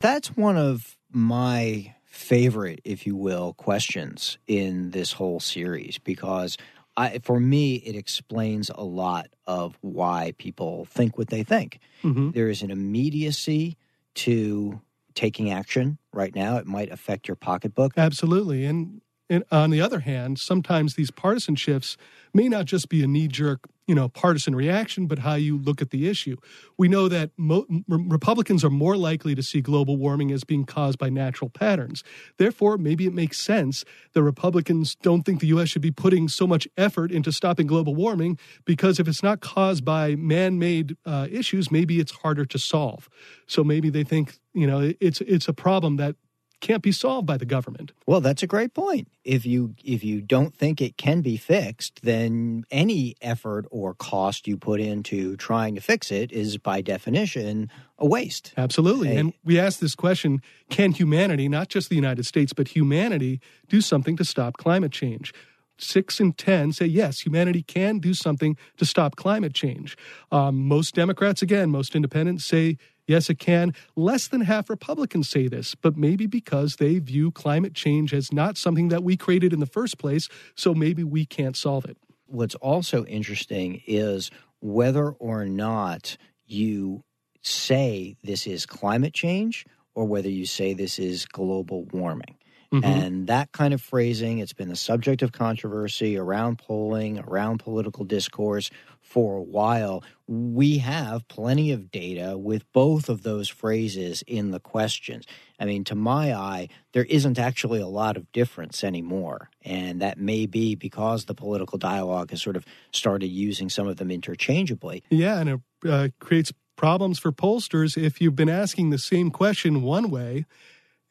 That's 0.00 0.36
one 0.36 0.56
of 0.56 0.96
my 1.10 1.94
favorite, 2.14 2.80
if 2.84 3.06
you 3.06 3.16
will, 3.16 3.54
questions 3.54 4.38
in 4.46 4.92
this 4.92 5.12
whole 5.12 5.40
series 5.40 5.98
because 5.98 6.56
I, 6.96 7.18
for 7.18 7.40
me, 7.40 7.74
it 7.76 7.96
explains 7.96 8.70
a 8.72 8.84
lot 8.84 9.26
of 9.46 9.76
why 9.80 10.32
people 10.38 10.84
think 10.84 11.18
what 11.18 11.28
they 11.28 11.42
think. 11.42 11.80
Mm-hmm. 12.04 12.30
There 12.30 12.48
is 12.48 12.62
an 12.62 12.70
immediacy 12.70 13.76
to 14.14 14.80
taking 15.14 15.50
action 15.50 15.98
right 16.12 16.34
now. 16.34 16.56
It 16.56 16.66
might 16.66 16.90
affect 16.92 17.26
your 17.26 17.34
pocketbook. 17.34 17.94
Absolutely. 17.96 18.64
And, 18.64 19.00
and 19.28 19.42
on 19.50 19.70
the 19.70 19.80
other 19.80 20.00
hand, 20.00 20.38
sometimes 20.38 20.94
these 20.94 21.10
partisan 21.10 21.56
shifts 21.56 21.96
may 22.32 22.48
not 22.48 22.66
just 22.66 22.88
be 22.88 23.02
a 23.02 23.08
knee 23.08 23.26
jerk 23.26 23.66
you 23.86 23.94
know 23.94 24.08
partisan 24.08 24.54
reaction 24.54 25.06
but 25.06 25.20
how 25.20 25.34
you 25.34 25.58
look 25.58 25.82
at 25.82 25.90
the 25.90 26.08
issue. 26.08 26.36
We 26.78 26.88
know 26.88 27.08
that 27.08 27.30
mo- 27.36 27.66
republicans 27.88 28.64
are 28.64 28.70
more 28.70 28.96
likely 28.96 29.34
to 29.34 29.42
see 29.42 29.60
global 29.60 29.96
warming 29.96 30.30
as 30.32 30.44
being 30.44 30.64
caused 30.64 30.98
by 30.98 31.10
natural 31.10 31.50
patterns. 31.50 32.02
Therefore 32.38 32.78
maybe 32.78 33.06
it 33.06 33.14
makes 33.14 33.38
sense 33.38 33.84
that 34.12 34.22
republicans 34.22 34.94
don't 34.96 35.22
think 35.22 35.40
the 35.40 35.48
us 35.48 35.68
should 35.68 35.82
be 35.82 35.90
putting 35.90 36.28
so 36.28 36.46
much 36.46 36.66
effort 36.76 37.12
into 37.12 37.32
stopping 37.32 37.66
global 37.66 37.94
warming 37.94 38.38
because 38.64 38.98
if 38.98 39.08
it's 39.08 39.22
not 39.22 39.40
caused 39.40 39.84
by 39.84 40.14
man-made 40.14 40.96
uh, 41.04 41.26
issues 41.30 41.70
maybe 41.70 42.00
it's 42.00 42.12
harder 42.12 42.44
to 42.44 42.58
solve. 42.58 43.08
So 43.46 43.62
maybe 43.64 43.90
they 43.90 44.04
think 44.04 44.38
you 44.54 44.66
know 44.66 44.92
it's 45.00 45.20
it's 45.22 45.48
a 45.48 45.52
problem 45.52 45.96
that 45.96 46.16
can't 46.64 46.82
be 46.82 46.92
solved 46.92 47.26
by 47.26 47.36
the 47.36 47.44
government. 47.44 47.92
Well, 48.06 48.22
that's 48.22 48.42
a 48.42 48.46
great 48.46 48.72
point. 48.72 49.08
If 49.22 49.44
you 49.44 49.74
if 49.84 50.02
you 50.02 50.22
don't 50.22 50.54
think 50.54 50.80
it 50.80 50.96
can 50.96 51.20
be 51.20 51.36
fixed, 51.36 52.00
then 52.02 52.64
any 52.70 53.16
effort 53.20 53.66
or 53.70 53.92
cost 53.92 54.48
you 54.48 54.56
put 54.56 54.80
into 54.80 55.36
trying 55.36 55.74
to 55.74 55.82
fix 55.82 56.10
it 56.10 56.32
is 56.32 56.56
by 56.56 56.80
definition 56.80 57.70
a 57.98 58.06
waste. 58.06 58.54
Absolutely. 58.56 59.08
Hey. 59.08 59.18
And 59.18 59.34
we 59.44 59.60
asked 59.60 59.82
this 59.82 59.94
question, 59.94 60.40
can 60.70 60.92
humanity, 60.92 61.50
not 61.50 61.68
just 61.68 61.90
the 61.90 61.96
United 61.96 62.24
States, 62.24 62.54
but 62.54 62.68
humanity 62.68 63.40
do 63.68 63.82
something 63.82 64.16
to 64.16 64.24
stop 64.24 64.56
climate 64.56 64.92
change? 64.92 65.34
six 65.76 66.20
in 66.20 66.32
10 66.32 66.72
say 66.72 66.86
yes, 66.86 67.20
humanity 67.20 67.60
can 67.60 67.98
do 67.98 68.14
something 68.14 68.56
to 68.76 68.84
stop 68.84 69.16
climate 69.16 69.54
change. 69.54 69.96
Um, 70.30 70.68
most 70.68 70.94
Democrats, 70.94 71.42
again, 71.42 71.68
most 71.68 71.96
independents 71.96 72.44
say 72.44 72.78
Yes, 73.06 73.28
it 73.28 73.38
can. 73.38 73.74
Less 73.96 74.28
than 74.28 74.40
half 74.42 74.70
Republicans 74.70 75.28
say 75.28 75.46
this, 75.46 75.74
but 75.74 75.96
maybe 75.96 76.26
because 76.26 76.76
they 76.76 76.98
view 76.98 77.30
climate 77.30 77.74
change 77.74 78.14
as 78.14 78.32
not 78.32 78.56
something 78.56 78.88
that 78.88 79.04
we 79.04 79.16
created 79.16 79.52
in 79.52 79.60
the 79.60 79.66
first 79.66 79.98
place, 79.98 80.28
so 80.54 80.74
maybe 80.74 81.04
we 81.04 81.26
can't 81.26 81.56
solve 81.56 81.84
it. 81.84 81.98
What's 82.26 82.54
also 82.56 83.04
interesting 83.04 83.82
is 83.86 84.30
whether 84.60 85.10
or 85.10 85.44
not 85.44 86.16
you 86.46 87.04
say 87.42 88.16
this 88.24 88.46
is 88.46 88.64
climate 88.64 89.12
change 89.12 89.66
or 89.94 90.06
whether 90.06 90.30
you 90.30 90.46
say 90.46 90.72
this 90.72 90.98
is 90.98 91.26
global 91.26 91.84
warming. 91.92 92.36
Mm-hmm. 92.72 92.84
And 92.84 93.26
that 93.28 93.52
kind 93.52 93.74
of 93.74 93.80
phrasing, 93.80 94.38
it's 94.38 94.52
been 94.52 94.68
the 94.68 94.76
subject 94.76 95.22
of 95.22 95.32
controversy 95.32 96.16
around 96.16 96.58
polling, 96.58 97.18
around 97.18 97.58
political 97.58 98.04
discourse 98.04 98.70
for 99.00 99.36
a 99.36 99.42
while. 99.42 100.02
We 100.26 100.78
have 100.78 101.28
plenty 101.28 101.70
of 101.72 101.90
data 101.90 102.36
with 102.38 102.70
both 102.72 103.08
of 103.08 103.22
those 103.22 103.48
phrases 103.48 104.22
in 104.26 104.50
the 104.50 104.60
questions. 104.60 105.26
I 105.60 105.66
mean, 105.66 105.84
to 105.84 105.94
my 105.94 106.34
eye, 106.34 106.68
there 106.92 107.04
isn't 107.04 107.38
actually 107.38 107.80
a 107.80 107.86
lot 107.86 108.16
of 108.16 108.30
difference 108.32 108.82
anymore. 108.82 109.50
And 109.62 110.00
that 110.00 110.18
may 110.18 110.46
be 110.46 110.74
because 110.74 111.26
the 111.26 111.34
political 111.34 111.78
dialogue 111.78 112.30
has 112.30 112.42
sort 112.42 112.56
of 112.56 112.64
started 112.92 113.28
using 113.28 113.68
some 113.68 113.86
of 113.86 113.96
them 113.98 114.10
interchangeably. 114.10 115.04
Yeah, 115.10 115.38
and 115.38 115.48
it 115.50 115.60
uh, 115.88 116.08
creates 116.18 116.52
problems 116.76 117.18
for 117.18 117.30
pollsters 117.30 117.96
if 117.96 118.20
you've 118.20 118.36
been 118.36 118.48
asking 118.48 118.90
the 118.90 118.98
same 118.98 119.30
question 119.30 119.82
one 119.82 120.10
way 120.10 120.44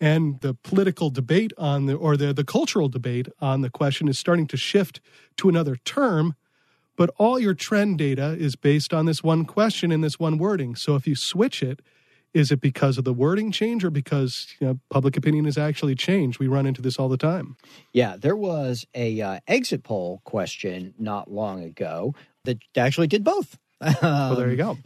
and 0.03 0.41
the 0.41 0.53
political 0.53 1.10
debate 1.10 1.53
on 1.57 1.86
the 1.86 1.95
or 1.95 2.17
the, 2.17 2.33
the 2.33 2.43
cultural 2.43 2.89
debate 2.89 3.29
on 3.39 3.62
the 3.62 3.69
question 3.69 4.10
is 4.10 4.19
starting 4.19 4.48
to 4.48 4.57
shift 4.57 5.00
to 5.38 5.48
another 5.48 5.77
term 5.77 6.36
but 6.95 7.10
all 7.17 7.39
your 7.39 7.53
trend 7.53 7.98
data 7.98 8.36
is 8.39 8.55
based 8.55 8.93
on 8.93 9.05
this 9.05 9.24
one 9.24 9.45
question 9.45 9.91
and 9.91 10.03
this 10.03 10.19
one 10.19 10.38
wording. 10.38 10.75
So 10.75 10.95
if 10.95 11.07
you 11.07 11.15
switch 11.15 11.63
it 11.63 11.81
is 12.33 12.51
it 12.51 12.60
because 12.60 12.98
of 12.98 13.03
the 13.03 13.13
wording 13.13 13.51
change 13.51 13.83
or 13.83 13.91
because 13.91 14.55
you 14.60 14.65
know, 14.65 14.79
public 14.89 15.15
opinion 15.15 15.45
has 15.45 15.55
actually 15.55 15.93
changed? 15.93 16.39
We 16.39 16.48
run 16.48 16.65
into 16.65 16.81
this 16.81 16.98
all 16.98 17.10
the 17.10 17.17
time. 17.17 17.57
Yeah 17.93 18.17
there 18.17 18.36
was 18.36 18.86
a 18.93 19.22
uh, 19.22 19.39
exit 19.48 19.83
poll 19.83 20.22
question 20.24 20.93
not 21.00 21.31
long 21.31 21.63
ago 21.63 22.13
that 22.43 22.57
actually 22.75 23.07
did 23.07 23.24
both 23.24 23.57
well, 24.01 24.35
there 24.35 24.49
you 24.49 24.57
go. 24.57 24.77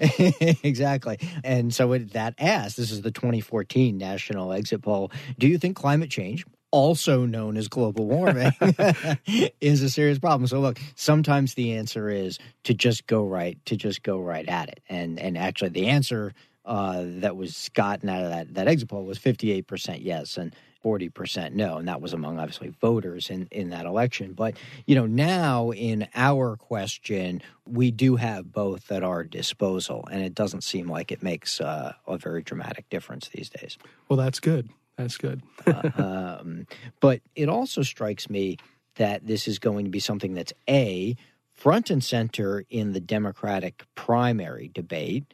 exactly. 0.64 1.20
And 1.44 1.74
so 1.74 1.94
it, 1.94 2.14
that 2.14 2.36
asked 2.40 2.78
this 2.78 2.92
is 2.92 3.02
the 3.02 3.12
2014 3.12 3.98
National 3.98 4.52
Exit 4.52 4.82
Poll 4.82 5.12
Do 5.38 5.48
you 5.48 5.58
think 5.58 5.76
climate 5.76 6.10
change, 6.10 6.46
also 6.72 7.26
known 7.26 7.58
as 7.58 7.68
global 7.68 8.06
warming, 8.06 8.52
is 9.62 9.82
a 9.82 9.90
serious 9.90 10.20
problem? 10.20 10.48
So, 10.48 10.60
look, 10.60 10.80
sometimes 10.96 11.54
the 11.54 11.74
answer 11.74 12.10
is 12.10 12.40
to 12.64 12.74
just 12.74 13.08
go 13.08 13.26
right, 13.26 13.58
to 13.66 13.76
just 13.76 14.04
go 14.04 14.20
right 14.20 14.48
at 14.48 14.70
it. 14.70 14.82
And, 14.90 15.20
and 15.20 15.38
actually, 15.38 15.70
the 15.70 15.88
answer 15.88 16.34
uh, 16.66 17.04
that 17.06 17.36
was 17.38 17.70
gotten 17.74 18.10
out 18.10 18.24
of 18.24 18.30
that, 18.30 18.54
that 18.56 18.68
exit 18.68 18.90
poll 18.90 19.06
was 19.06 19.18
58% 19.18 20.00
yes. 20.02 20.38
And 20.38 20.54
40% 20.88 21.52
no. 21.52 21.78
And 21.78 21.88
that 21.90 22.02
was 22.02 22.14
among 22.14 22.40
obviously 22.40 22.70
voters 22.80 23.30
in, 23.30 23.48
in 23.52 23.72
that 23.72 23.86
election. 23.86 24.32
But, 24.32 24.56
you 24.86 24.96
know, 24.96 25.06
now 25.06 25.72
in 25.72 26.08
our 26.16 26.56
question, 26.56 27.42
we 27.66 27.92
do 27.92 28.16
have 28.16 28.54
both 28.54 28.90
at 28.90 29.04
our 29.04 29.26
disposal. 29.26 30.08
And 30.10 30.24
it 30.24 30.34
doesn't 30.34 30.64
seem 30.64 30.88
like 30.88 31.12
it 31.12 31.22
makes 31.22 31.60
uh, 31.60 31.94
a 32.08 32.18
very 32.18 32.42
dramatic 32.42 32.90
difference 32.90 33.28
these 33.28 33.50
days. 33.50 33.78
Well, 34.08 34.18
that's 34.18 34.40
good. 34.40 34.70
That's 34.96 35.18
good. 35.18 35.44
uh, 35.68 35.92
um, 35.98 36.68
but 37.02 37.20
it 37.36 37.50
also 37.50 37.82
strikes 37.84 38.30
me 38.30 38.58
that 38.96 39.28
this 39.28 39.48
is 39.48 39.60
going 39.60 39.86
to 39.86 39.92
be 39.92 40.00
something 40.00 40.34
that's 40.36 40.54
A, 40.70 41.18
front 41.52 41.90
and 41.90 42.04
center 42.04 42.64
in 42.70 42.94
the 42.94 43.02
Democratic 43.02 43.84
primary 43.96 44.72
debate. 44.74 45.26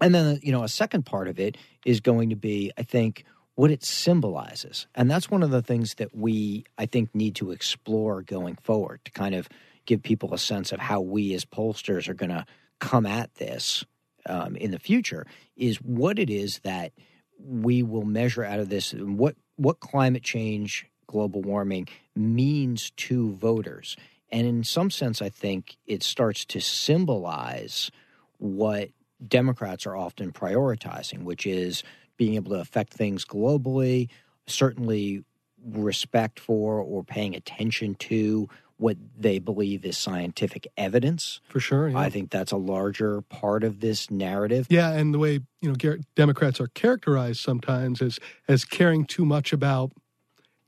And 0.00 0.12
then, 0.12 0.40
you 0.42 0.50
know, 0.50 0.64
a 0.64 0.68
second 0.68 1.06
part 1.06 1.28
of 1.28 1.38
it 1.38 1.56
is 1.84 2.00
going 2.00 2.30
to 2.30 2.36
be, 2.36 2.72
I 2.76 2.82
think, 2.82 3.24
what 3.54 3.70
it 3.70 3.84
symbolizes. 3.84 4.86
And 4.94 5.10
that's 5.10 5.30
one 5.30 5.42
of 5.42 5.50
the 5.50 5.62
things 5.62 5.94
that 5.94 6.14
we, 6.14 6.64
I 6.78 6.86
think, 6.86 7.14
need 7.14 7.36
to 7.36 7.50
explore 7.50 8.22
going 8.22 8.56
forward 8.56 9.00
to 9.04 9.10
kind 9.10 9.34
of 9.34 9.48
give 9.86 10.02
people 10.02 10.32
a 10.32 10.38
sense 10.38 10.72
of 10.72 10.80
how 10.80 11.00
we 11.00 11.34
as 11.34 11.44
pollsters 11.44 12.08
are 12.08 12.14
going 12.14 12.30
to 12.30 12.46
come 12.78 13.06
at 13.06 13.34
this 13.34 13.84
um, 14.26 14.56
in 14.56 14.70
the 14.70 14.78
future 14.78 15.26
is 15.56 15.76
what 15.76 16.18
it 16.18 16.30
is 16.30 16.60
that 16.60 16.92
we 17.38 17.82
will 17.82 18.04
measure 18.04 18.44
out 18.44 18.58
of 18.58 18.68
this 18.68 18.92
and 18.92 19.18
what 19.18 19.36
what 19.56 19.80
climate 19.80 20.22
change 20.22 20.86
global 21.06 21.42
warming 21.42 21.88
means 22.14 22.90
to 22.96 23.32
voters 23.32 23.96
and 24.30 24.46
in 24.46 24.62
some 24.62 24.90
sense 24.90 25.20
i 25.20 25.28
think 25.28 25.76
it 25.86 26.02
starts 26.02 26.44
to 26.44 26.60
symbolize 26.60 27.90
what 28.38 28.90
democrats 29.26 29.86
are 29.86 29.96
often 29.96 30.32
prioritizing 30.32 31.22
which 31.24 31.46
is 31.46 31.82
being 32.16 32.34
able 32.34 32.52
to 32.52 32.60
affect 32.60 32.92
things 32.92 33.24
globally, 33.24 34.08
certainly 34.46 35.24
respect 35.64 36.40
for 36.40 36.80
or 36.80 37.04
paying 37.04 37.34
attention 37.34 37.94
to 37.94 38.48
what 38.78 38.96
they 39.16 39.38
believe 39.38 39.84
is 39.84 39.96
scientific 39.96 40.66
evidence. 40.76 41.40
For 41.44 41.60
sure. 41.60 41.88
Yeah. 41.88 41.98
I 41.98 42.10
think 42.10 42.30
that's 42.30 42.50
a 42.50 42.56
larger 42.56 43.20
part 43.22 43.62
of 43.62 43.78
this 43.78 44.10
narrative. 44.10 44.66
Yeah, 44.68 44.90
and 44.90 45.14
the 45.14 45.18
way 45.20 45.40
you 45.60 45.72
know 45.72 45.96
Democrats 46.16 46.60
are 46.60 46.66
characterized 46.68 47.40
sometimes 47.40 48.02
as 48.02 48.18
as 48.48 48.64
caring 48.64 49.04
too 49.04 49.24
much 49.24 49.52
about 49.52 49.92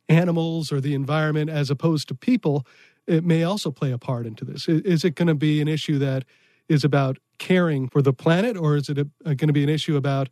animals 0.08 0.70
or 0.70 0.80
the 0.80 0.94
environment 0.94 1.50
as 1.50 1.70
opposed 1.70 2.06
to 2.08 2.14
people, 2.14 2.64
it 3.06 3.24
may 3.24 3.42
also 3.42 3.70
play 3.70 3.90
a 3.90 3.98
part 3.98 4.26
into 4.26 4.44
this. 4.44 4.68
Is 4.68 5.04
it 5.04 5.16
going 5.16 5.28
to 5.28 5.34
be 5.34 5.60
an 5.60 5.66
issue 5.66 5.98
that 5.98 6.24
is 6.68 6.84
about 6.84 7.18
caring 7.38 7.88
for 7.88 8.00
the 8.00 8.12
planet, 8.12 8.56
or 8.56 8.76
is 8.76 8.88
it 8.88 8.96
going 9.24 9.38
to 9.38 9.52
be 9.52 9.64
an 9.64 9.68
issue 9.68 9.96
about, 9.96 10.28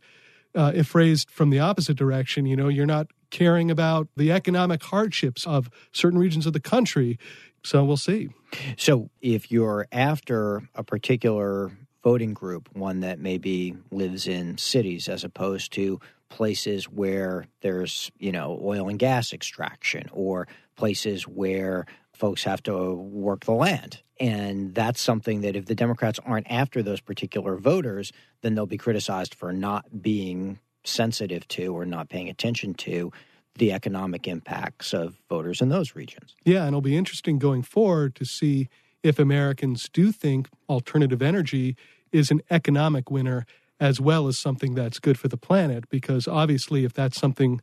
uh, 0.55 0.71
if 0.75 0.87
phrased 0.87 1.29
from 1.29 1.49
the 1.49 1.59
opposite 1.59 1.97
direction, 1.97 2.45
you 2.45 2.55
know, 2.55 2.67
you're 2.67 2.85
not 2.85 3.07
caring 3.31 3.71
about 3.71 4.07
the 4.15 4.31
economic 4.31 4.83
hardships 4.83 5.47
of 5.47 5.69
certain 5.91 6.19
regions 6.19 6.45
of 6.45 6.53
the 6.53 6.59
country? 6.59 7.17
So 7.63 7.83
we'll 7.83 7.97
see. 7.97 8.29
So 8.77 9.09
if 9.21 9.51
you're 9.51 9.87
after 9.91 10.69
a 10.75 10.83
particular 10.83 11.71
voting 12.03 12.33
group, 12.33 12.69
one 12.73 12.99
that 12.99 13.19
maybe 13.19 13.75
lives 13.89 14.27
in 14.27 14.57
cities 14.57 15.07
as 15.07 15.23
opposed 15.23 15.71
to 15.73 15.99
places 16.29 16.85
where 16.85 17.47
there's, 17.61 18.11
you 18.17 18.31
know, 18.31 18.59
oil 18.61 18.89
and 18.89 18.99
gas 18.99 19.33
extraction 19.33 20.09
or 20.11 20.47
places 20.75 21.23
where 21.23 21.85
folks 22.13 22.43
have 22.43 22.63
to 22.63 22.93
work 22.93 23.45
the 23.45 23.51
land. 23.51 24.01
And 24.19 24.73
that's 24.75 25.01
something 25.01 25.41
that 25.41 25.55
if 25.55 25.65
the 25.65 25.75
Democrats 25.75 26.19
aren't 26.25 26.49
after 26.49 26.83
those 26.83 27.01
particular 27.01 27.57
voters, 27.57 28.11
then 28.41 28.55
they'll 28.55 28.65
be 28.65 28.77
criticized 28.77 29.33
for 29.33 29.51
not 29.51 30.01
being 30.01 30.59
sensitive 30.83 31.47
to 31.49 31.75
or 31.75 31.85
not 31.85 32.09
paying 32.09 32.29
attention 32.29 32.73
to 32.75 33.11
the 33.55 33.71
economic 33.71 34.27
impacts 34.27 34.93
of 34.93 35.17
voters 35.29 35.61
in 35.61 35.69
those 35.69 35.95
regions. 35.95 36.35
Yeah, 36.43 36.61
and 36.61 36.69
it'll 36.69 36.81
be 36.81 36.97
interesting 36.97 37.39
going 37.39 37.63
forward 37.63 38.15
to 38.15 38.25
see 38.25 38.67
if 39.03 39.19
Americans 39.19 39.89
do 39.91 40.11
think 40.11 40.49
alternative 40.69 41.21
energy 41.21 41.75
is 42.11 42.31
an 42.31 42.41
economic 42.49 43.11
winner 43.11 43.45
as 43.79 43.99
well 43.99 44.27
as 44.27 44.37
something 44.37 44.75
that's 44.75 44.99
good 44.99 45.19
for 45.19 45.27
the 45.27 45.37
planet. 45.37 45.89
Because 45.89 46.27
obviously, 46.27 46.85
if 46.85 46.93
that's 46.93 47.19
something 47.19 47.61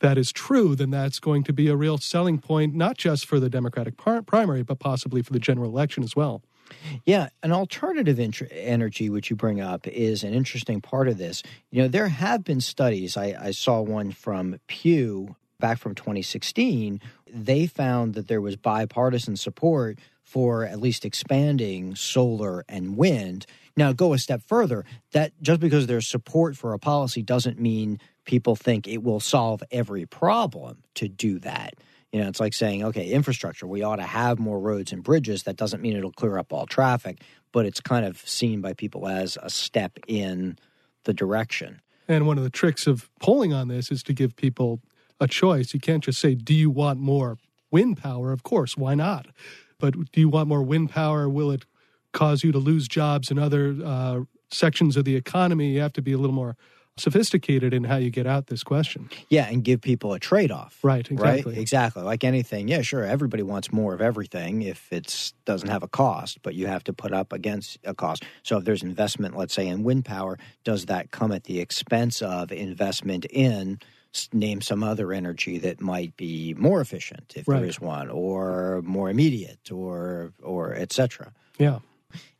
that 0.00 0.18
is 0.18 0.32
true, 0.32 0.74
then 0.74 0.90
that's 0.90 1.18
going 1.18 1.44
to 1.44 1.52
be 1.52 1.68
a 1.68 1.76
real 1.76 1.98
selling 1.98 2.38
point, 2.38 2.74
not 2.74 2.96
just 2.96 3.26
for 3.26 3.38
the 3.38 3.48
Democratic 3.48 3.96
par- 3.96 4.22
primary, 4.22 4.62
but 4.62 4.78
possibly 4.78 5.22
for 5.22 5.32
the 5.32 5.38
general 5.38 5.70
election 5.70 6.02
as 6.02 6.16
well. 6.16 6.42
Yeah, 7.04 7.28
an 7.42 7.52
alternative 7.52 8.18
int- 8.18 8.42
energy, 8.50 9.10
which 9.10 9.30
you 9.30 9.36
bring 9.36 9.60
up, 9.60 9.86
is 9.86 10.22
an 10.22 10.34
interesting 10.34 10.80
part 10.80 11.08
of 11.08 11.18
this. 11.18 11.42
You 11.70 11.82
know, 11.82 11.88
there 11.88 12.08
have 12.08 12.44
been 12.44 12.60
studies. 12.60 13.16
I, 13.16 13.36
I 13.38 13.50
saw 13.50 13.80
one 13.80 14.12
from 14.12 14.58
Pew 14.66 15.36
back 15.58 15.78
from 15.78 15.94
2016. 15.94 17.00
They 17.32 17.66
found 17.66 18.14
that 18.14 18.28
there 18.28 18.40
was 18.40 18.56
bipartisan 18.56 19.36
support 19.36 19.98
for 20.22 20.64
at 20.64 20.80
least 20.80 21.04
expanding 21.04 21.94
solar 21.94 22.64
and 22.68 22.96
wind. 22.96 23.46
Now, 23.76 23.92
go 23.92 24.12
a 24.12 24.18
step 24.18 24.42
further. 24.46 24.84
That 25.12 25.32
just 25.42 25.60
because 25.60 25.86
there's 25.86 26.06
support 26.06 26.56
for 26.56 26.72
a 26.72 26.78
policy 26.78 27.22
doesn't 27.22 27.60
mean 27.60 28.00
people 28.30 28.54
think 28.54 28.86
it 28.86 29.02
will 29.02 29.18
solve 29.18 29.60
every 29.72 30.06
problem 30.06 30.84
to 30.94 31.08
do 31.08 31.40
that. 31.40 31.74
You 32.12 32.20
know, 32.20 32.28
it's 32.28 32.38
like 32.38 32.54
saying, 32.54 32.84
okay, 32.84 33.08
infrastructure, 33.08 33.66
we 33.66 33.82
ought 33.82 33.96
to 33.96 34.04
have 34.04 34.38
more 34.38 34.60
roads 34.60 34.92
and 34.92 35.02
bridges. 35.02 35.42
That 35.42 35.56
doesn't 35.56 35.82
mean 35.82 35.96
it'll 35.96 36.12
clear 36.12 36.38
up 36.38 36.52
all 36.52 36.64
traffic, 36.64 37.22
but 37.50 37.66
it's 37.66 37.80
kind 37.80 38.06
of 38.06 38.18
seen 38.20 38.60
by 38.60 38.72
people 38.72 39.08
as 39.08 39.36
a 39.42 39.50
step 39.50 39.98
in 40.06 40.56
the 41.04 41.12
direction. 41.12 41.80
And 42.06 42.24
one 42.24 42.38
of 42.38 42.44
the 42.44 42.50
tricks 42.50 42.86
of 42.86 43.10
polling 43.18 43.52
on 43.52 43.66
this 43.66 43.90
is 43.90 44.04
to 44.04 44.12
give 44.12 44.36
people 44.36 44.80
a 45.18 45.26
choice. 45.26 45.74
You 45.74 45.80
can't 45.80 46.04
just 46.04 46.20
say, 46.20 46.36
do 46.36 46.54
you 46.54 46.70
want 46.70 47.00
more 47.00 47.36
wind 47.72 47.98
power? 47.98 48.30
Of 48.30 48.44
course, 48.44 48.76
why 48.76 48.94
not? 48.94 49.26
But 49.80 50.12
do 50.12 50.20
you 50.20 50.28
want 50.28 50.48
more 50.48 50.62
wind 50.62 50.90
power? 50.90 51.28
Will 51.28 51.50
it 51.50 51.64
cause 52.12 52.44
you 52.44 52.52
to 52.52 52.58
lose 52.58 52.86
jobs 52.86 53.30
in 53.30 53.38
other 53.38 53.76
uh, 53.84 54.20
sections 54.52 54.96
of 54.96 55.04
the 55.04 55.16
economy. 55.16 55.74
You 55.74 55.80
have 55.80 55.92
to 55.94 56.02
be 56.02 56.12
a 56.12 56.18
little 56.18 56.34
more 56.34 56.56
sophisticated 57.00 57.72
in 57.72 57.84
how 57.84 57.96
you 57.96 58.10
get 58.10 58.26
out 58.26 58.46
this 58.48 58.62
question. 58.62 59.08
Yeah, 59.28 59.48
and 59.48 59.64
give 59.64 59.80
people 59.80 60.12
a 60.12 60.18
trade 60.18 60.50
off. 60.50 60.78
Right, 60.82 61.10
exactly. 61.10 61.52
Right? 61.52 61.60
Exactly. 61.60 62.02
Like 62.02 62.24
anything. 62.24 62.68
Yeah, 62.68 62.82
sure, 62.82 63.04
everybody 63.04 63.42
wants 63.42 63.72
more 63.72 63.94
of 63.94 64.00
everything 64.00 64.62
if 64.62 64.92
it 64.92 65.32
doesn't 65.44 65.68
have 65.68 65.82
a 65.82 65.88
cost, 65.88 66.42
but 66.42 66.54
you 66.54 66.66
have 66.66 66.84
to 66.84 66.92
put 66.92 67.12
up 67.12 67.32
against 67.32 67.78
a 67.84 67.94
cost. 67.94 68.24
So 68.42 68.58
if 68.58 68.64
there's 68.64 68.82
investment, 68.82 69.36
let's 69.36 69.54
say 69.54 69.66
in 69.66 69.82
wind 69.82 70.04
power, 70.04 70.38
does 70.64 70.86
that 70.86 71.10
come 71.10 71.32
at 71.32 71.44
the 71.44 71.60
expense 71.60 72.22
of 72.22 72.52
investment 72.52 73.24
in 73.26 73.80
name 74.32 74.60
some 74.60 74.82
other 74.82 75.12
energy 75.12 75.58
that 75.58 75.80
might 75.80 76.16
be 76.16 76.54
more 76.54 76.80
efficient 76.80 77.32
if 77.36 77.46
right. 77.46 77.60
there 77.60 77.68
is 77.68 77.80
one 77.80 78.10
or 78.10 78.82
more 78.84 79.08
immediate 79.08 79.70
or 79.70 80.32
or 80.42 80.74
etc. 80.74 81.32
Yeah. 81.58 81.78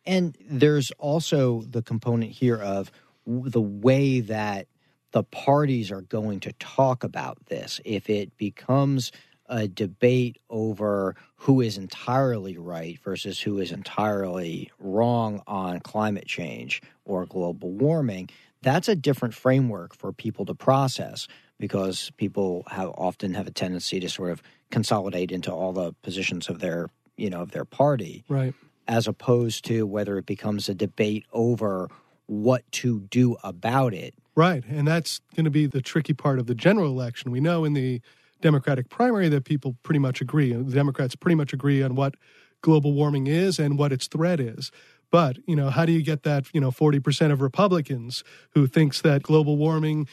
And 0.06 0.36
there's 0.48 0.90
also 0.92 1.62
the 1.62 1.82
component 1.82 2.32
here 2.32 2.56
of 2.56 2.90
the 3.30 3.60
way 3.60 4.20
that 4.20 4.66
the 5.12 5.22
parties 5.24 5.90
are 5.90 6.02
going 6.02 6.40
to 6.40 6.52
talk 6.54 7.04
about 7.04 7.38
this. 7.46 7.80
If 7.84 8.08
it 8.10 8.36
becomes 8.36 9.12
a 9.46 9.66
debate 9.66 10.38
over 10.48 11.16
who 11.36 11.60
is 11.60 11.76
entirely 11.76 12.56
right 12.56 12.98
versus 13.02 13.40
who 13.40 13.58
is 13.58 13.72
entirely 13.72 14.70
wrong 14.78 15.42
on 15.46 15.80
climate 15.80 16.26
change 16.26 16.80
or 17.04 17.26
global 17.26 17.72
warming, 17.72 18.30
that's 18.62 18.88
a 18.88 18.94
different 18.94 19.34
framework 19.34 19.94
for 19.94 20.12
people 20.12 20.44
to 20.46 20.54
process 20.54 21.26
because 21.58 22.10
people 22.16 22.64
have 22.68 22.90
often 22.90 23.34
have 23.34 23.46
a 23.46 23.50
tendency 23.50 23.98
to 24.00 24.08
sort 24.08 24.30
of 24.30 24.42
consolidate 24.70 25.32
into 25.32 25.52
all 25.52 25.72
the 25.72 25.92
positions 26.02 26.48
of 26.48 26.60
their 26.60 26.88
you 27.16 27.28
know 27.28 27.40
of 27.40 27.50
their 27.50 27.64
party 27.64 28.24
right 28.28 28.54
as 28.88 29.06
opposed 29.06 29.64
to 29.64 29.86
whether 29.86 30.16
it 30.16 30.26
becomes 30.26 30.68
a 30.68 30.74
debate 30.74 31.24
over 31.32 31.88
what 32.30 32.70
to 32.70 33.00
do 33.00 33.36
about 33.42 33.92
it. 33.92 34.14
Right. 34.36 34.64
And 34.68 34.86
that's 34.86 35.20
going 35.34 35.44
to 35.44 35.50
be 35.50 35.66
the 35.66 35.82
tricky 35.82 36.14
part 36.14 36.38
of 36.38 36.46
the 36.46 36.54
general 36.54 36.86
election. 36.86 37.32
We 37.32 37.40
know 37.40 37.64
in 37.64 37.72
the 37.72 38.00
Democratic 38.40 38.88
primary 38.88 39.28
that 39.28 39.44
people 39.44 39.76
pretty 39.82 39.98
much 39.98 40.20
agree. 40.20 40.52
The 40.52 40.62
Democrats 40.62 41.16
pretty 41.16 41.34
much 41.34 41.52
agree 41.52 41.82
on 41.82 41.96
what 41.96 42.14
global 42.62 42.92
warming 42.92 43.26
is 43.26 43.58
and 43.58 43.76
what 43.76 43.92
its 43.92 44.06
threat 44.06 44.38
is. 44.38 44.70
But, 45.10 45.38
you 45.46 45.56
know, 45.56 45.70
how 45.70 45.84
do 45.84 45.92
you 45.92 46.02
get 46.02 46.22
that, 46.22 46.46
you 46.54 46.60
know, 46.60 46.70
40% 46.70 47.32
of 47.32 47.40
Republicans 47.40 48.22
who 48.50 48.68
thinks 48.68 49.00
that 49.00 49.24
global 49.24 49.56
warming 49.56 50.06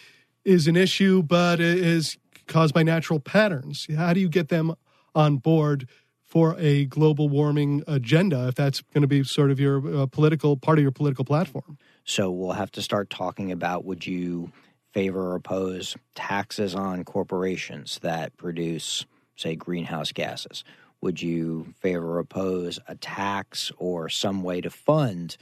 is 0.43 0.67
an 0.67 0.75
issue 0.75 1.21
but 1.21 1.59
is 1.59 2.17
caused 2.47 2.73
by 2.73 2.81
natural 2.81 3.19
patterns? 3.19 3.87
How 3.95 4.13
do 4.13 4.19
you 4.19 4.29
get 4.29 4.49
them 4.49 4.73
on 5.13 5.37
board 5.37 5.87
for 6.27 6.55
a 6.59 6.85
global 6.85 7.29
warming 7.29 7.83
agenda 7.87 8.49
if 8.49 8.55
that's 8.55 8.81
going 8.93 9.01
to 9.01 9.07
be 9.07 9.23
sort 9.23 9.49
of 9.49 9.59
your 9.59 10.01
uh, 10.01 10.05
political 10.07 10.57
part 10.57 10.77
of 10.77 10.81
your 10.81 10.91
political 10.91 11.23
platform. 11.23 11.77
So 12.07 12.31
we'll 12.31 12.53
have 12.53 12.71
to 12.71 12.81
start 12.81 13.09
talking 13.09 13.51
about 13.51 13.83
would 13.83 14.07
you 14.07 14.53
favor 14.93 15.33
or 15.33 15.35
oppose 15.35 15.97
taxes 16.15 16.73
on 16.73 17.03
corporations 17.03 17.99
that 17.99 18.35
produce, 18.37 19.05
say, 19.35 19.57
greenhouse 19.57 20.13
gases? 20.13 20.63
Would 21.01 21.21
you 21.21 21.73
favor 21.81 22.13
or 22.13 22.19
oppose 22.19 22.79
a 22.87 22.95
tax 22.95 23.73
or 23.77 24.07
some 24.07 24.41
way 24.41 24.61
to 24.61 24.69
fund 24.69 25.35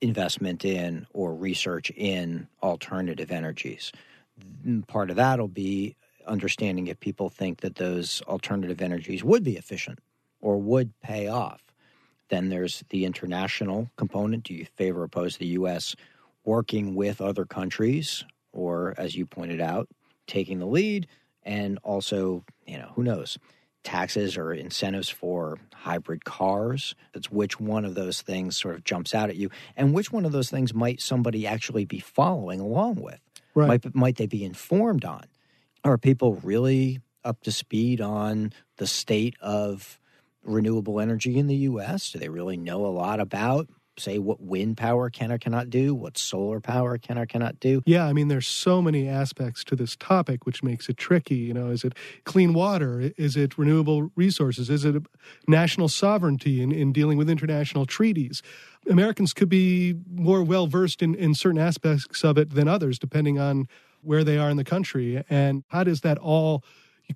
investment 0.00 0.64
in 0.64 1.08
or 1.12 1.34
research 1.34 1.90
in 1.90 2.46
alternative 2.62 3.32
energies? 3.32 3.90
Mm, 4.64 4.86
part 4.86 5.10
of 5.10 5.16
that 5.16 5.40
will 5.40 5.48
be 5.48 5.96
understanding 6.24 6.86
if 6.86 7.00
people 7.00 7.30
think 7.30 7.62
that 7.62 7.74
those 7.74 8.22
alternative 8.28 8.80
energies 8.80 9.24
would 9.24 9.42
be 9.42 9.56
efficient 9.56 9.98
or 10.40 10.56
would 10.56 10.92
pay 11.00 11.26
off. 11.26 11.69
Then 12.30 12.48
there's 12.48 12.82
the 12.88 13.04
international 13.04 13.90
component. 13.96 14.44
Do 14.44 14.54
you 14.54 14.64
favor 14.76 15.02
or 15.02 15.04
oppose 15.04 15.36
the 15.36 15.46
U.S. 15.48 15.94
working 16.44 16.94
with 16.94 17.20
other 17.20 17.44
countries, 17.44 18.24
or 18.52 18.94
as 18.96 19.14
you 19.14 19.26
pointed 19.26 19.60
out, 19.60 19.88
taking 20.26 20.58
the 20.58 20.66
lead? 20.66 21.06
And 21.42 21.78
also, 21.82 22.44
you 22.66 22.78
know, 22.78 22.92
who 22.94 23.02
knows? 23.02 23.38
Taxes 23.82 24.36
or 24.36 24.52
incentives 24.52 25.08
for 25.08 25.58
hybrid 25.74 26.24
cars. 26.24 26.94
It's 27.14 27.30
which 27.30 27.58
one 27.58 27.84
of 27.84 27.94
those 27.94 28.22
things 28.22 28.56
sort 28.56 28.74
of 28.74 28.84
jumps 28.84 29.14
out 29.14 29.30
at 29.30 29.36
you, 29.36 29.50
and 29.76 29.92
which 29.92 30.12
one 30.12 30.24
of 30.24 30.32
those 30.32 30.50
things 30.50 30.72
might 30.72 31.00
somebody 31.00 31.46
actually 31.46 31.84
be 31.84 31.98
following 31.98 32.60
along 32.60 32.96
with? 32.96 33.20
Right. 33.54 33.68
Might, 33.68 33.94
might 33.94 34.16
they 34.16 34.26
be 34.26 34.44
informed 34.44 35.04
on? 35.04 35.24
Are 35.82 35.98
people 35.98 36.34
really 36.36 37.00
up 37.24 37.42
to 37.42 37.52
speed 37.52 38.00
on 38.00 38.52
the 38.76 38.86
state 38.86 39.34
of 39.40 39.99
renewable 40.42 41.00
energy 41.00 41.38
in 41.38 41.46
the 41.46 41.56
U.S.? 41.56 42.10
Do 42.10 42.18
they 42.18 42.28
really 42.28 42.56
know 42.56 42.86
a 42.86 42.88
lot 42.88 43.20
about, 43.20 43.68
say, 43.98 44.18
what 44.18 44.40
wind 44.40 44.76
power 44.76 45.10
can 45.10 45.30
or 45.30 45.38
cannot 45.38 45.68
do, 45.68 45.94
what 45.94 46.16
solar 46.16 46.60
power 46.60 46.96
can 46.96 47.18
or 47.18 47.26
cannot 47.26 47.60
do? 47.60 47.82
Yeah, 47.84 48.06
I 48.06 48.12
mean, 48.12 48.28
there's 48.28 48.46
so 48.46 48.80
many 48.80 49.08
aspects 49.08 49.62
to 49.64 49.76
this 49.76 49.96
topic, 49.96 50.46
which 50.46 50.62
makes 50.62 50.88
it 50.88 50.96
tricky. 50.96 51.36
You 51.36 51.54
know, 51.54 51.70
is 51.70 51.84
it 51.84 51.94
clean 52.24 52.54
water? 52.54 53.12
Is 53.18 53.36
it 53.36 53.58
renewable 53.58 54.10
resources? 54.16 54.70
Is 54.70 54.84
it 54.84 55.02
national 55.46 55.88
sovereignty 55.88 56.62
in, 56.62 56.72
in 56.72 56.92
dealing 56.92 57.18
with 57.18 57.28
international 57.28 57.84
treaties? 57.84 58.42
Americans 58.88 59.34
could 59.34 59.50
be 59.50 59.96
more 60.10 60.42
well 60.42 60.66
versed 60.66 61.02
in, 61.02 61.14
in 61.14 61.34
certain 61.34 61.60
aspects 61.60 62.24
of 62.24 62.38
it 62.38 62.54
than 62.54 62.66
others, 62.66 62.98
depending 62.98 63.38
on 63.38 63.68
where 64.02 64.24
they 64.24 64.38
are 64.38 64.48
in 64.48 64.56
the 64.56 64.64
country. 64.64 65.22
And 65.28 65.62
how 65.68 65.84
does 65.84 66.00
that 66.00 66.16
all, 66.16 66.64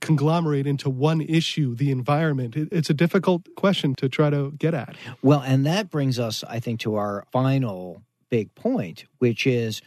conglomerate 0.01 0.67
into 0.67 0.91
one 0.91 1.21
issue, 1.21 1.75
the 1.75 1.91
environment? 1.91 2.57
It, 2.57 2.69
it's 2.73 2.91
a 2.91 2.95
difficult 2.95 3.49
question 3.57 3.95
to 3.97 4.09
try 4.09 4.31
to 4.31 4.53
get 4.53 4.75
at. 4.75 4.97
Well, 5.23 5.41
and 5.41 5.67
that 5.67 5.91
brings 5.91 6.19
us, 6.19 6.45
I 6.45 6.61
think, 6.61 6.81
to 6.81 6.97
our 6.97 7.25
final 7.33 8.03
big 8.31 8.55
point, 8.55 9.05
which 9.19 9.47
is 9.47 9.83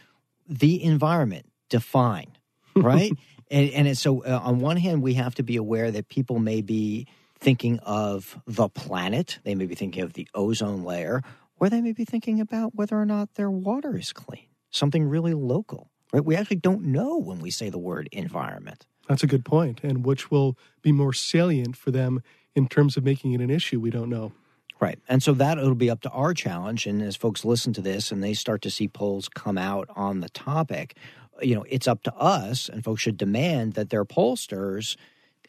the 0.48 0.82
environment. 0.82 1.46
Define, 1.68 2.38
right? 2.76 3.12
and 3.50 3.70
and 3.70 3.88
it's, 3.88 4.00
so, 4.00 4.24
uh, 4.24 4.40
on 4.42 4.58
one 4.58 4.78
hand, 4.78 5.02
we 5.02 5.14
have 5.14 5.34
to 5.34 5.42
be 5.42 5.56
aware 5.56 5.90
that 5.90 6.08
people 6.08 6.38
may 6.38 6.62
be 6.62 7.06
thinking 7.38 7.78
of 7.80 8.40
the 8.46 8.68
planet, 8.68 9.38
they 9.44 9.54
may 9.54 9.66
be 9.66 9.74
thinking 9.74 10.02
of 10.02 10.14
the 10.14 10.26
ozone 10.34 10.82
layer, 10.82 11.22
or 11.60 11.68
they 11.68 11.80
may 11.80 11.92
be 11.92 12.04
thinking 12.04 12.40
about 12.40 12.74
whether 12.74 12.98
or 12.98 13.04
not 13.04 13.34
their 13.34 13.50
water 13.50 13.96
is 13.96 14.12
clean, 14.12 14.46
something 14.70 15.04
really 15.04 15.34
local. 15.34 15.90
Right? 16.12 16.24
We 16.24 16.36
actually 16.36 16.56
don't 16.56 16.84
know 16.84 17.18
when 17.18 17.40
we 17.40 17.50
say 17.50 17.68
the 17.68 17.78
word 17.78 18.08
environment. 18.12 18.86
That's 19.08 19.22
a 19.22 19.26
good 19.26 19.44
point, 19.44 19.80
and 19.82 20.04
which 20.04 20.30
will 20.30 20.56
be 20.82 20.92
more 20.92 21.12
salient 21.12 21.76
for 21.76 21.90
them 21.90 22.22
in 22.54 22.68
terms 22.68 22.96
of 22.96 23.04
making 23.04 23.32
it 23.32 23.40
an 23.40 23.50
issue. 23.50 23.80
We 23.80 23.90
don't 23.90 24.10
know. 24.10 24.32
Right. 24.80 24.98
And 25.08 25.22
so 25.22 25.32
that 25.34 25.58
it'll 25.58 25.74
be 25.74 25.90
up 25.90 26.02
to 26.02 26.10
our 26.10 26.34
challenge. 26.34 26.86
And 26.86 27.02
as 27.02 27.16
folks 27.16 27.44
listen 27.44 27.72
to 27.72 27.80
this 27.80 28.12
and 28.12 28.22
they 28.22 28.34
start 28.34 28.62
to 28.62 28.70
see 28.70 28.86
polls 28.86 29.28
come 29.28 29.58
out 29.58 29.88
on 29.96 30.20
the 30.20 30.28
topic, 30.28 30.96
you 31.40 31.54
know, 31.56 31.64
it's 31.68 31.88
up 31.88 32.02
to 32.04 32.14
us, 32.14 32.68
and 32.68 32.84
folks 32.84 33.02
should 33.02 33.16
demand 33.16 33.72
that 33.74 33.90
their 33.90 34.04
pollsters 34.04 34.96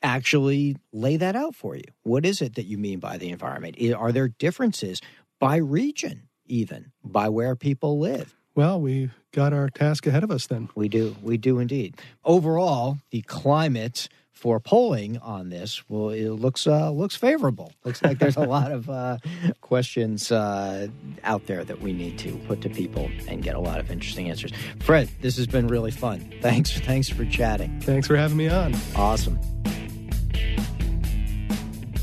actually 0.02 0.78
lay 0.94 1.18
that 1.18 1.36
out 1.36 1.54
for 1.54 1.76
you. 1.76 1.84
What 2.04 2.26
is 2.26 2.42
it 2.42 2.56
that 2.56 2.66
you 2.66 2.78
mean 2.78 3.00
by 3.00 3.18
the 3.18 3.30
environment? 3.30 3.76
Are 3.96 4.12
there 4.12 4.30
differences 4.30 5.02
by 5.40 5.58
region, 5.58 6.30
even 6.46 6.92
by 7.04 7.30
where 7.30 7.56
people 7.56 8.00
live? 8.00 8.36
Well, 8.60 8.82
we 8.82 9.10
got 9.32 9.54
our 9.54 9.70
task 9.70 10.06
ahead 10.06 10.22
of 10.22 10.32
us 10.32 10.48
then. 10.48 10.68
We 10.76 10.90
do. 10.90 11.16
We 11.22 11.38
do 11.38 11.60
indeed. 11.60 11.96
Overall, 12.26 12.98
the 13.10 13.22
climate 13.22 14.10
for 14.34 14.60
polling 14.60 15.18
on 15.20 15.48
this, 15.48 15.90
well, 15.90 16.10
it 16.10 16.28
looks 16.28 16.68
uh, 16.68 16.92
looks 16.92 17.16
favorable. 17.16 17.72
Looks 17.86 18.04
like 18.04 18.20
there's 18.20 18.36
a 18.36 18.42
lot 18.58 18.74
of 18.74 18.90
uh, 18.90 19.20
questions 19.62 20.30
uh, 20.30 20.90
out 21.24 21.46
there 21.46 21.64
that 21.64 21.80
we 21.80 21.94
need 21.94 22.20
to 22.20 22.36
put 22.50 22.60
to 22.64 22.70
people 22.70 23.10
and 23.30 23.42
get 23.42 23.56
a 23.56 23.62
lot 23.62 23.80
of 23.80 23.90
interesting 23.90 24.30
answers. 24.30 24.52
Fred, 24.82 25.10
this 25.22 25.38
has 25.38 25.48
been 25.48 25.68
really 25.68 25.92
fun. 25.92 26.30
Thanks. 26.42 26.78
Thanks 26.82 27.08
for 27.08 27.24
chatting. 27.24 27.80
Thanks 27.80 28.08
for 28.08 28.18
having 28.18 28.36
me 28.36 28.50
on. 28.50 28.76
Awesome. 28.94 29.40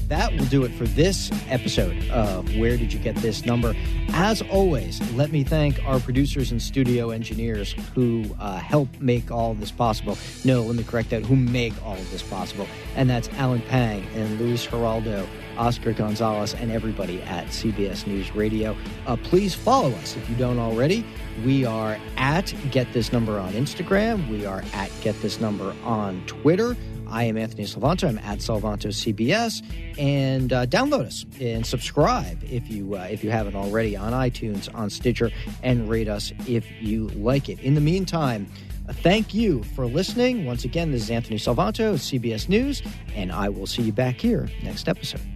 That 0.09 0.33
will 0.33 0.47
do 0.47 0.63
it 0.63 0.73
for 0.75 0.85
this 0.85 1.33
episode 1.49 2.09
of 2.11 2.57
Where 2.57 2.77
Did 2.77 2.93
You 2.93 3.01
Get 3.01 3.17
This 3.17 3.45
Number? 3.45 3.75
As 4.11 4.41
always, 4.43 5.01
let 5.15 5.33
me 5.33 5.43
thank 5.43 5.85
our 5.85 5.99
producers 5.99 6.53
and 6.53 6.63
studio 6.63 7.11
engineers 7.11 7.75
who 7.93 8.25
uh, 8.39 8.59
help 8.59 8.89
make 9.01 9.33
all 9.33 9.55
this 9.55 9.73
possible. 9.73 10.17
No, 10.45 10.63
let 10.63 10.77
me 10.77 10.85
correct 10.85 11.11
that, 11.11 11.25
who 11.25 11.35
make 11.35 11.73
all 11.85 11.95
of 11.95 12.11
this 12.13 12.23
possible. 12.23 12.69
And 12.95 13.11
that's 13.11 13.29
Alan 13.31 13.63
Pang 13.63 14.07
and 14.15 14.39
Luis 14.39 14.65
Geraldo, 14.65 15.27
Oscar 15.59 15.93
Gonzalez, 15.93 16.55
and 16.55 16.71
everybody 16.71 17.21
at 17.23 17.49
CBS 17.49 18.07
News 18.07 18.33
Radio. 18.33 18.77
Uh, 19.09 19.17
please 19.17 19.57
follow 19.57 19.91
us 19.91 20.17
if 20.17 20.31
you 20.31 20.37
don't 20.37 20.61
already. 20.61 21.05
We 21.45 21.65
are 21.65 21.99
at 22.17 22.55
Get 22.71 22.93
This 22.93 23.13
Number 23.13 23.41
on 23.41 23.55
Instagram. 23.55 24.29
We 24.31 24.47
are 24.47 24.63
at 24.73 24.93
Get 25.01 25.21
This 25.21 25.41
Number 25.41 25.75
on 25.83 26.23
Twitter. 26.27 26.77
I 27.09 27.25
am 27.25 27.37
Anthony 27.37 27.65
Salvanto. 27.65 28.09
I'm 28.09 28.19
at 28.19 28.39
Salvanto 28.39 28.89
CBS, 28.89 29.63
and 29.99 30.53
uh, 30.53 30.67
download 30.67 31.07
us 31.07 31.25
and 31.41 31.67
subscribe 31.67 32.43
if 32.45 32.69
you 32.71 32.97
uh, 32.97 33.09
if 33.11 33.23
you 33.23 33.31
haven't 33.31 33.57
already 33.57 33.97
on 33.97 34.13
iTunes, 34.13 34.73
on 34.75 34.91
Stitcher, 34.91 35.31
and 35.63 35.89
rate 35.89 36.09
us 36.09 36.33
if 36.47 36.67
you 36.81 37.09
like 37.09 37.49
it. 37.49 37.61
In 37.61 37.75
the 37.75 37.81
meantime. 37.81 38.47
Uh, 38.89 38.93
thank 38.93 39.35
you 39.35 39.65
for 39.75 39.85
listening. 39.85 40.45
Once 40.45 40.65
again, 40.65 40.93
this 40.93 41.03
is 41.03 41.11
Anthony 41.11 41.39
Salvanto 41.39 41.95
CBS 41.95 42.49
News, 42.49 42.83
and 43.17 43.33
I 43.33 43.49
will 43.49 43.67
see 43.67 43.83
you 43.83 43.93
back 43.93 44.21
here 44.21 44.49
next 44.63 44.89
episode. 44.89 45.36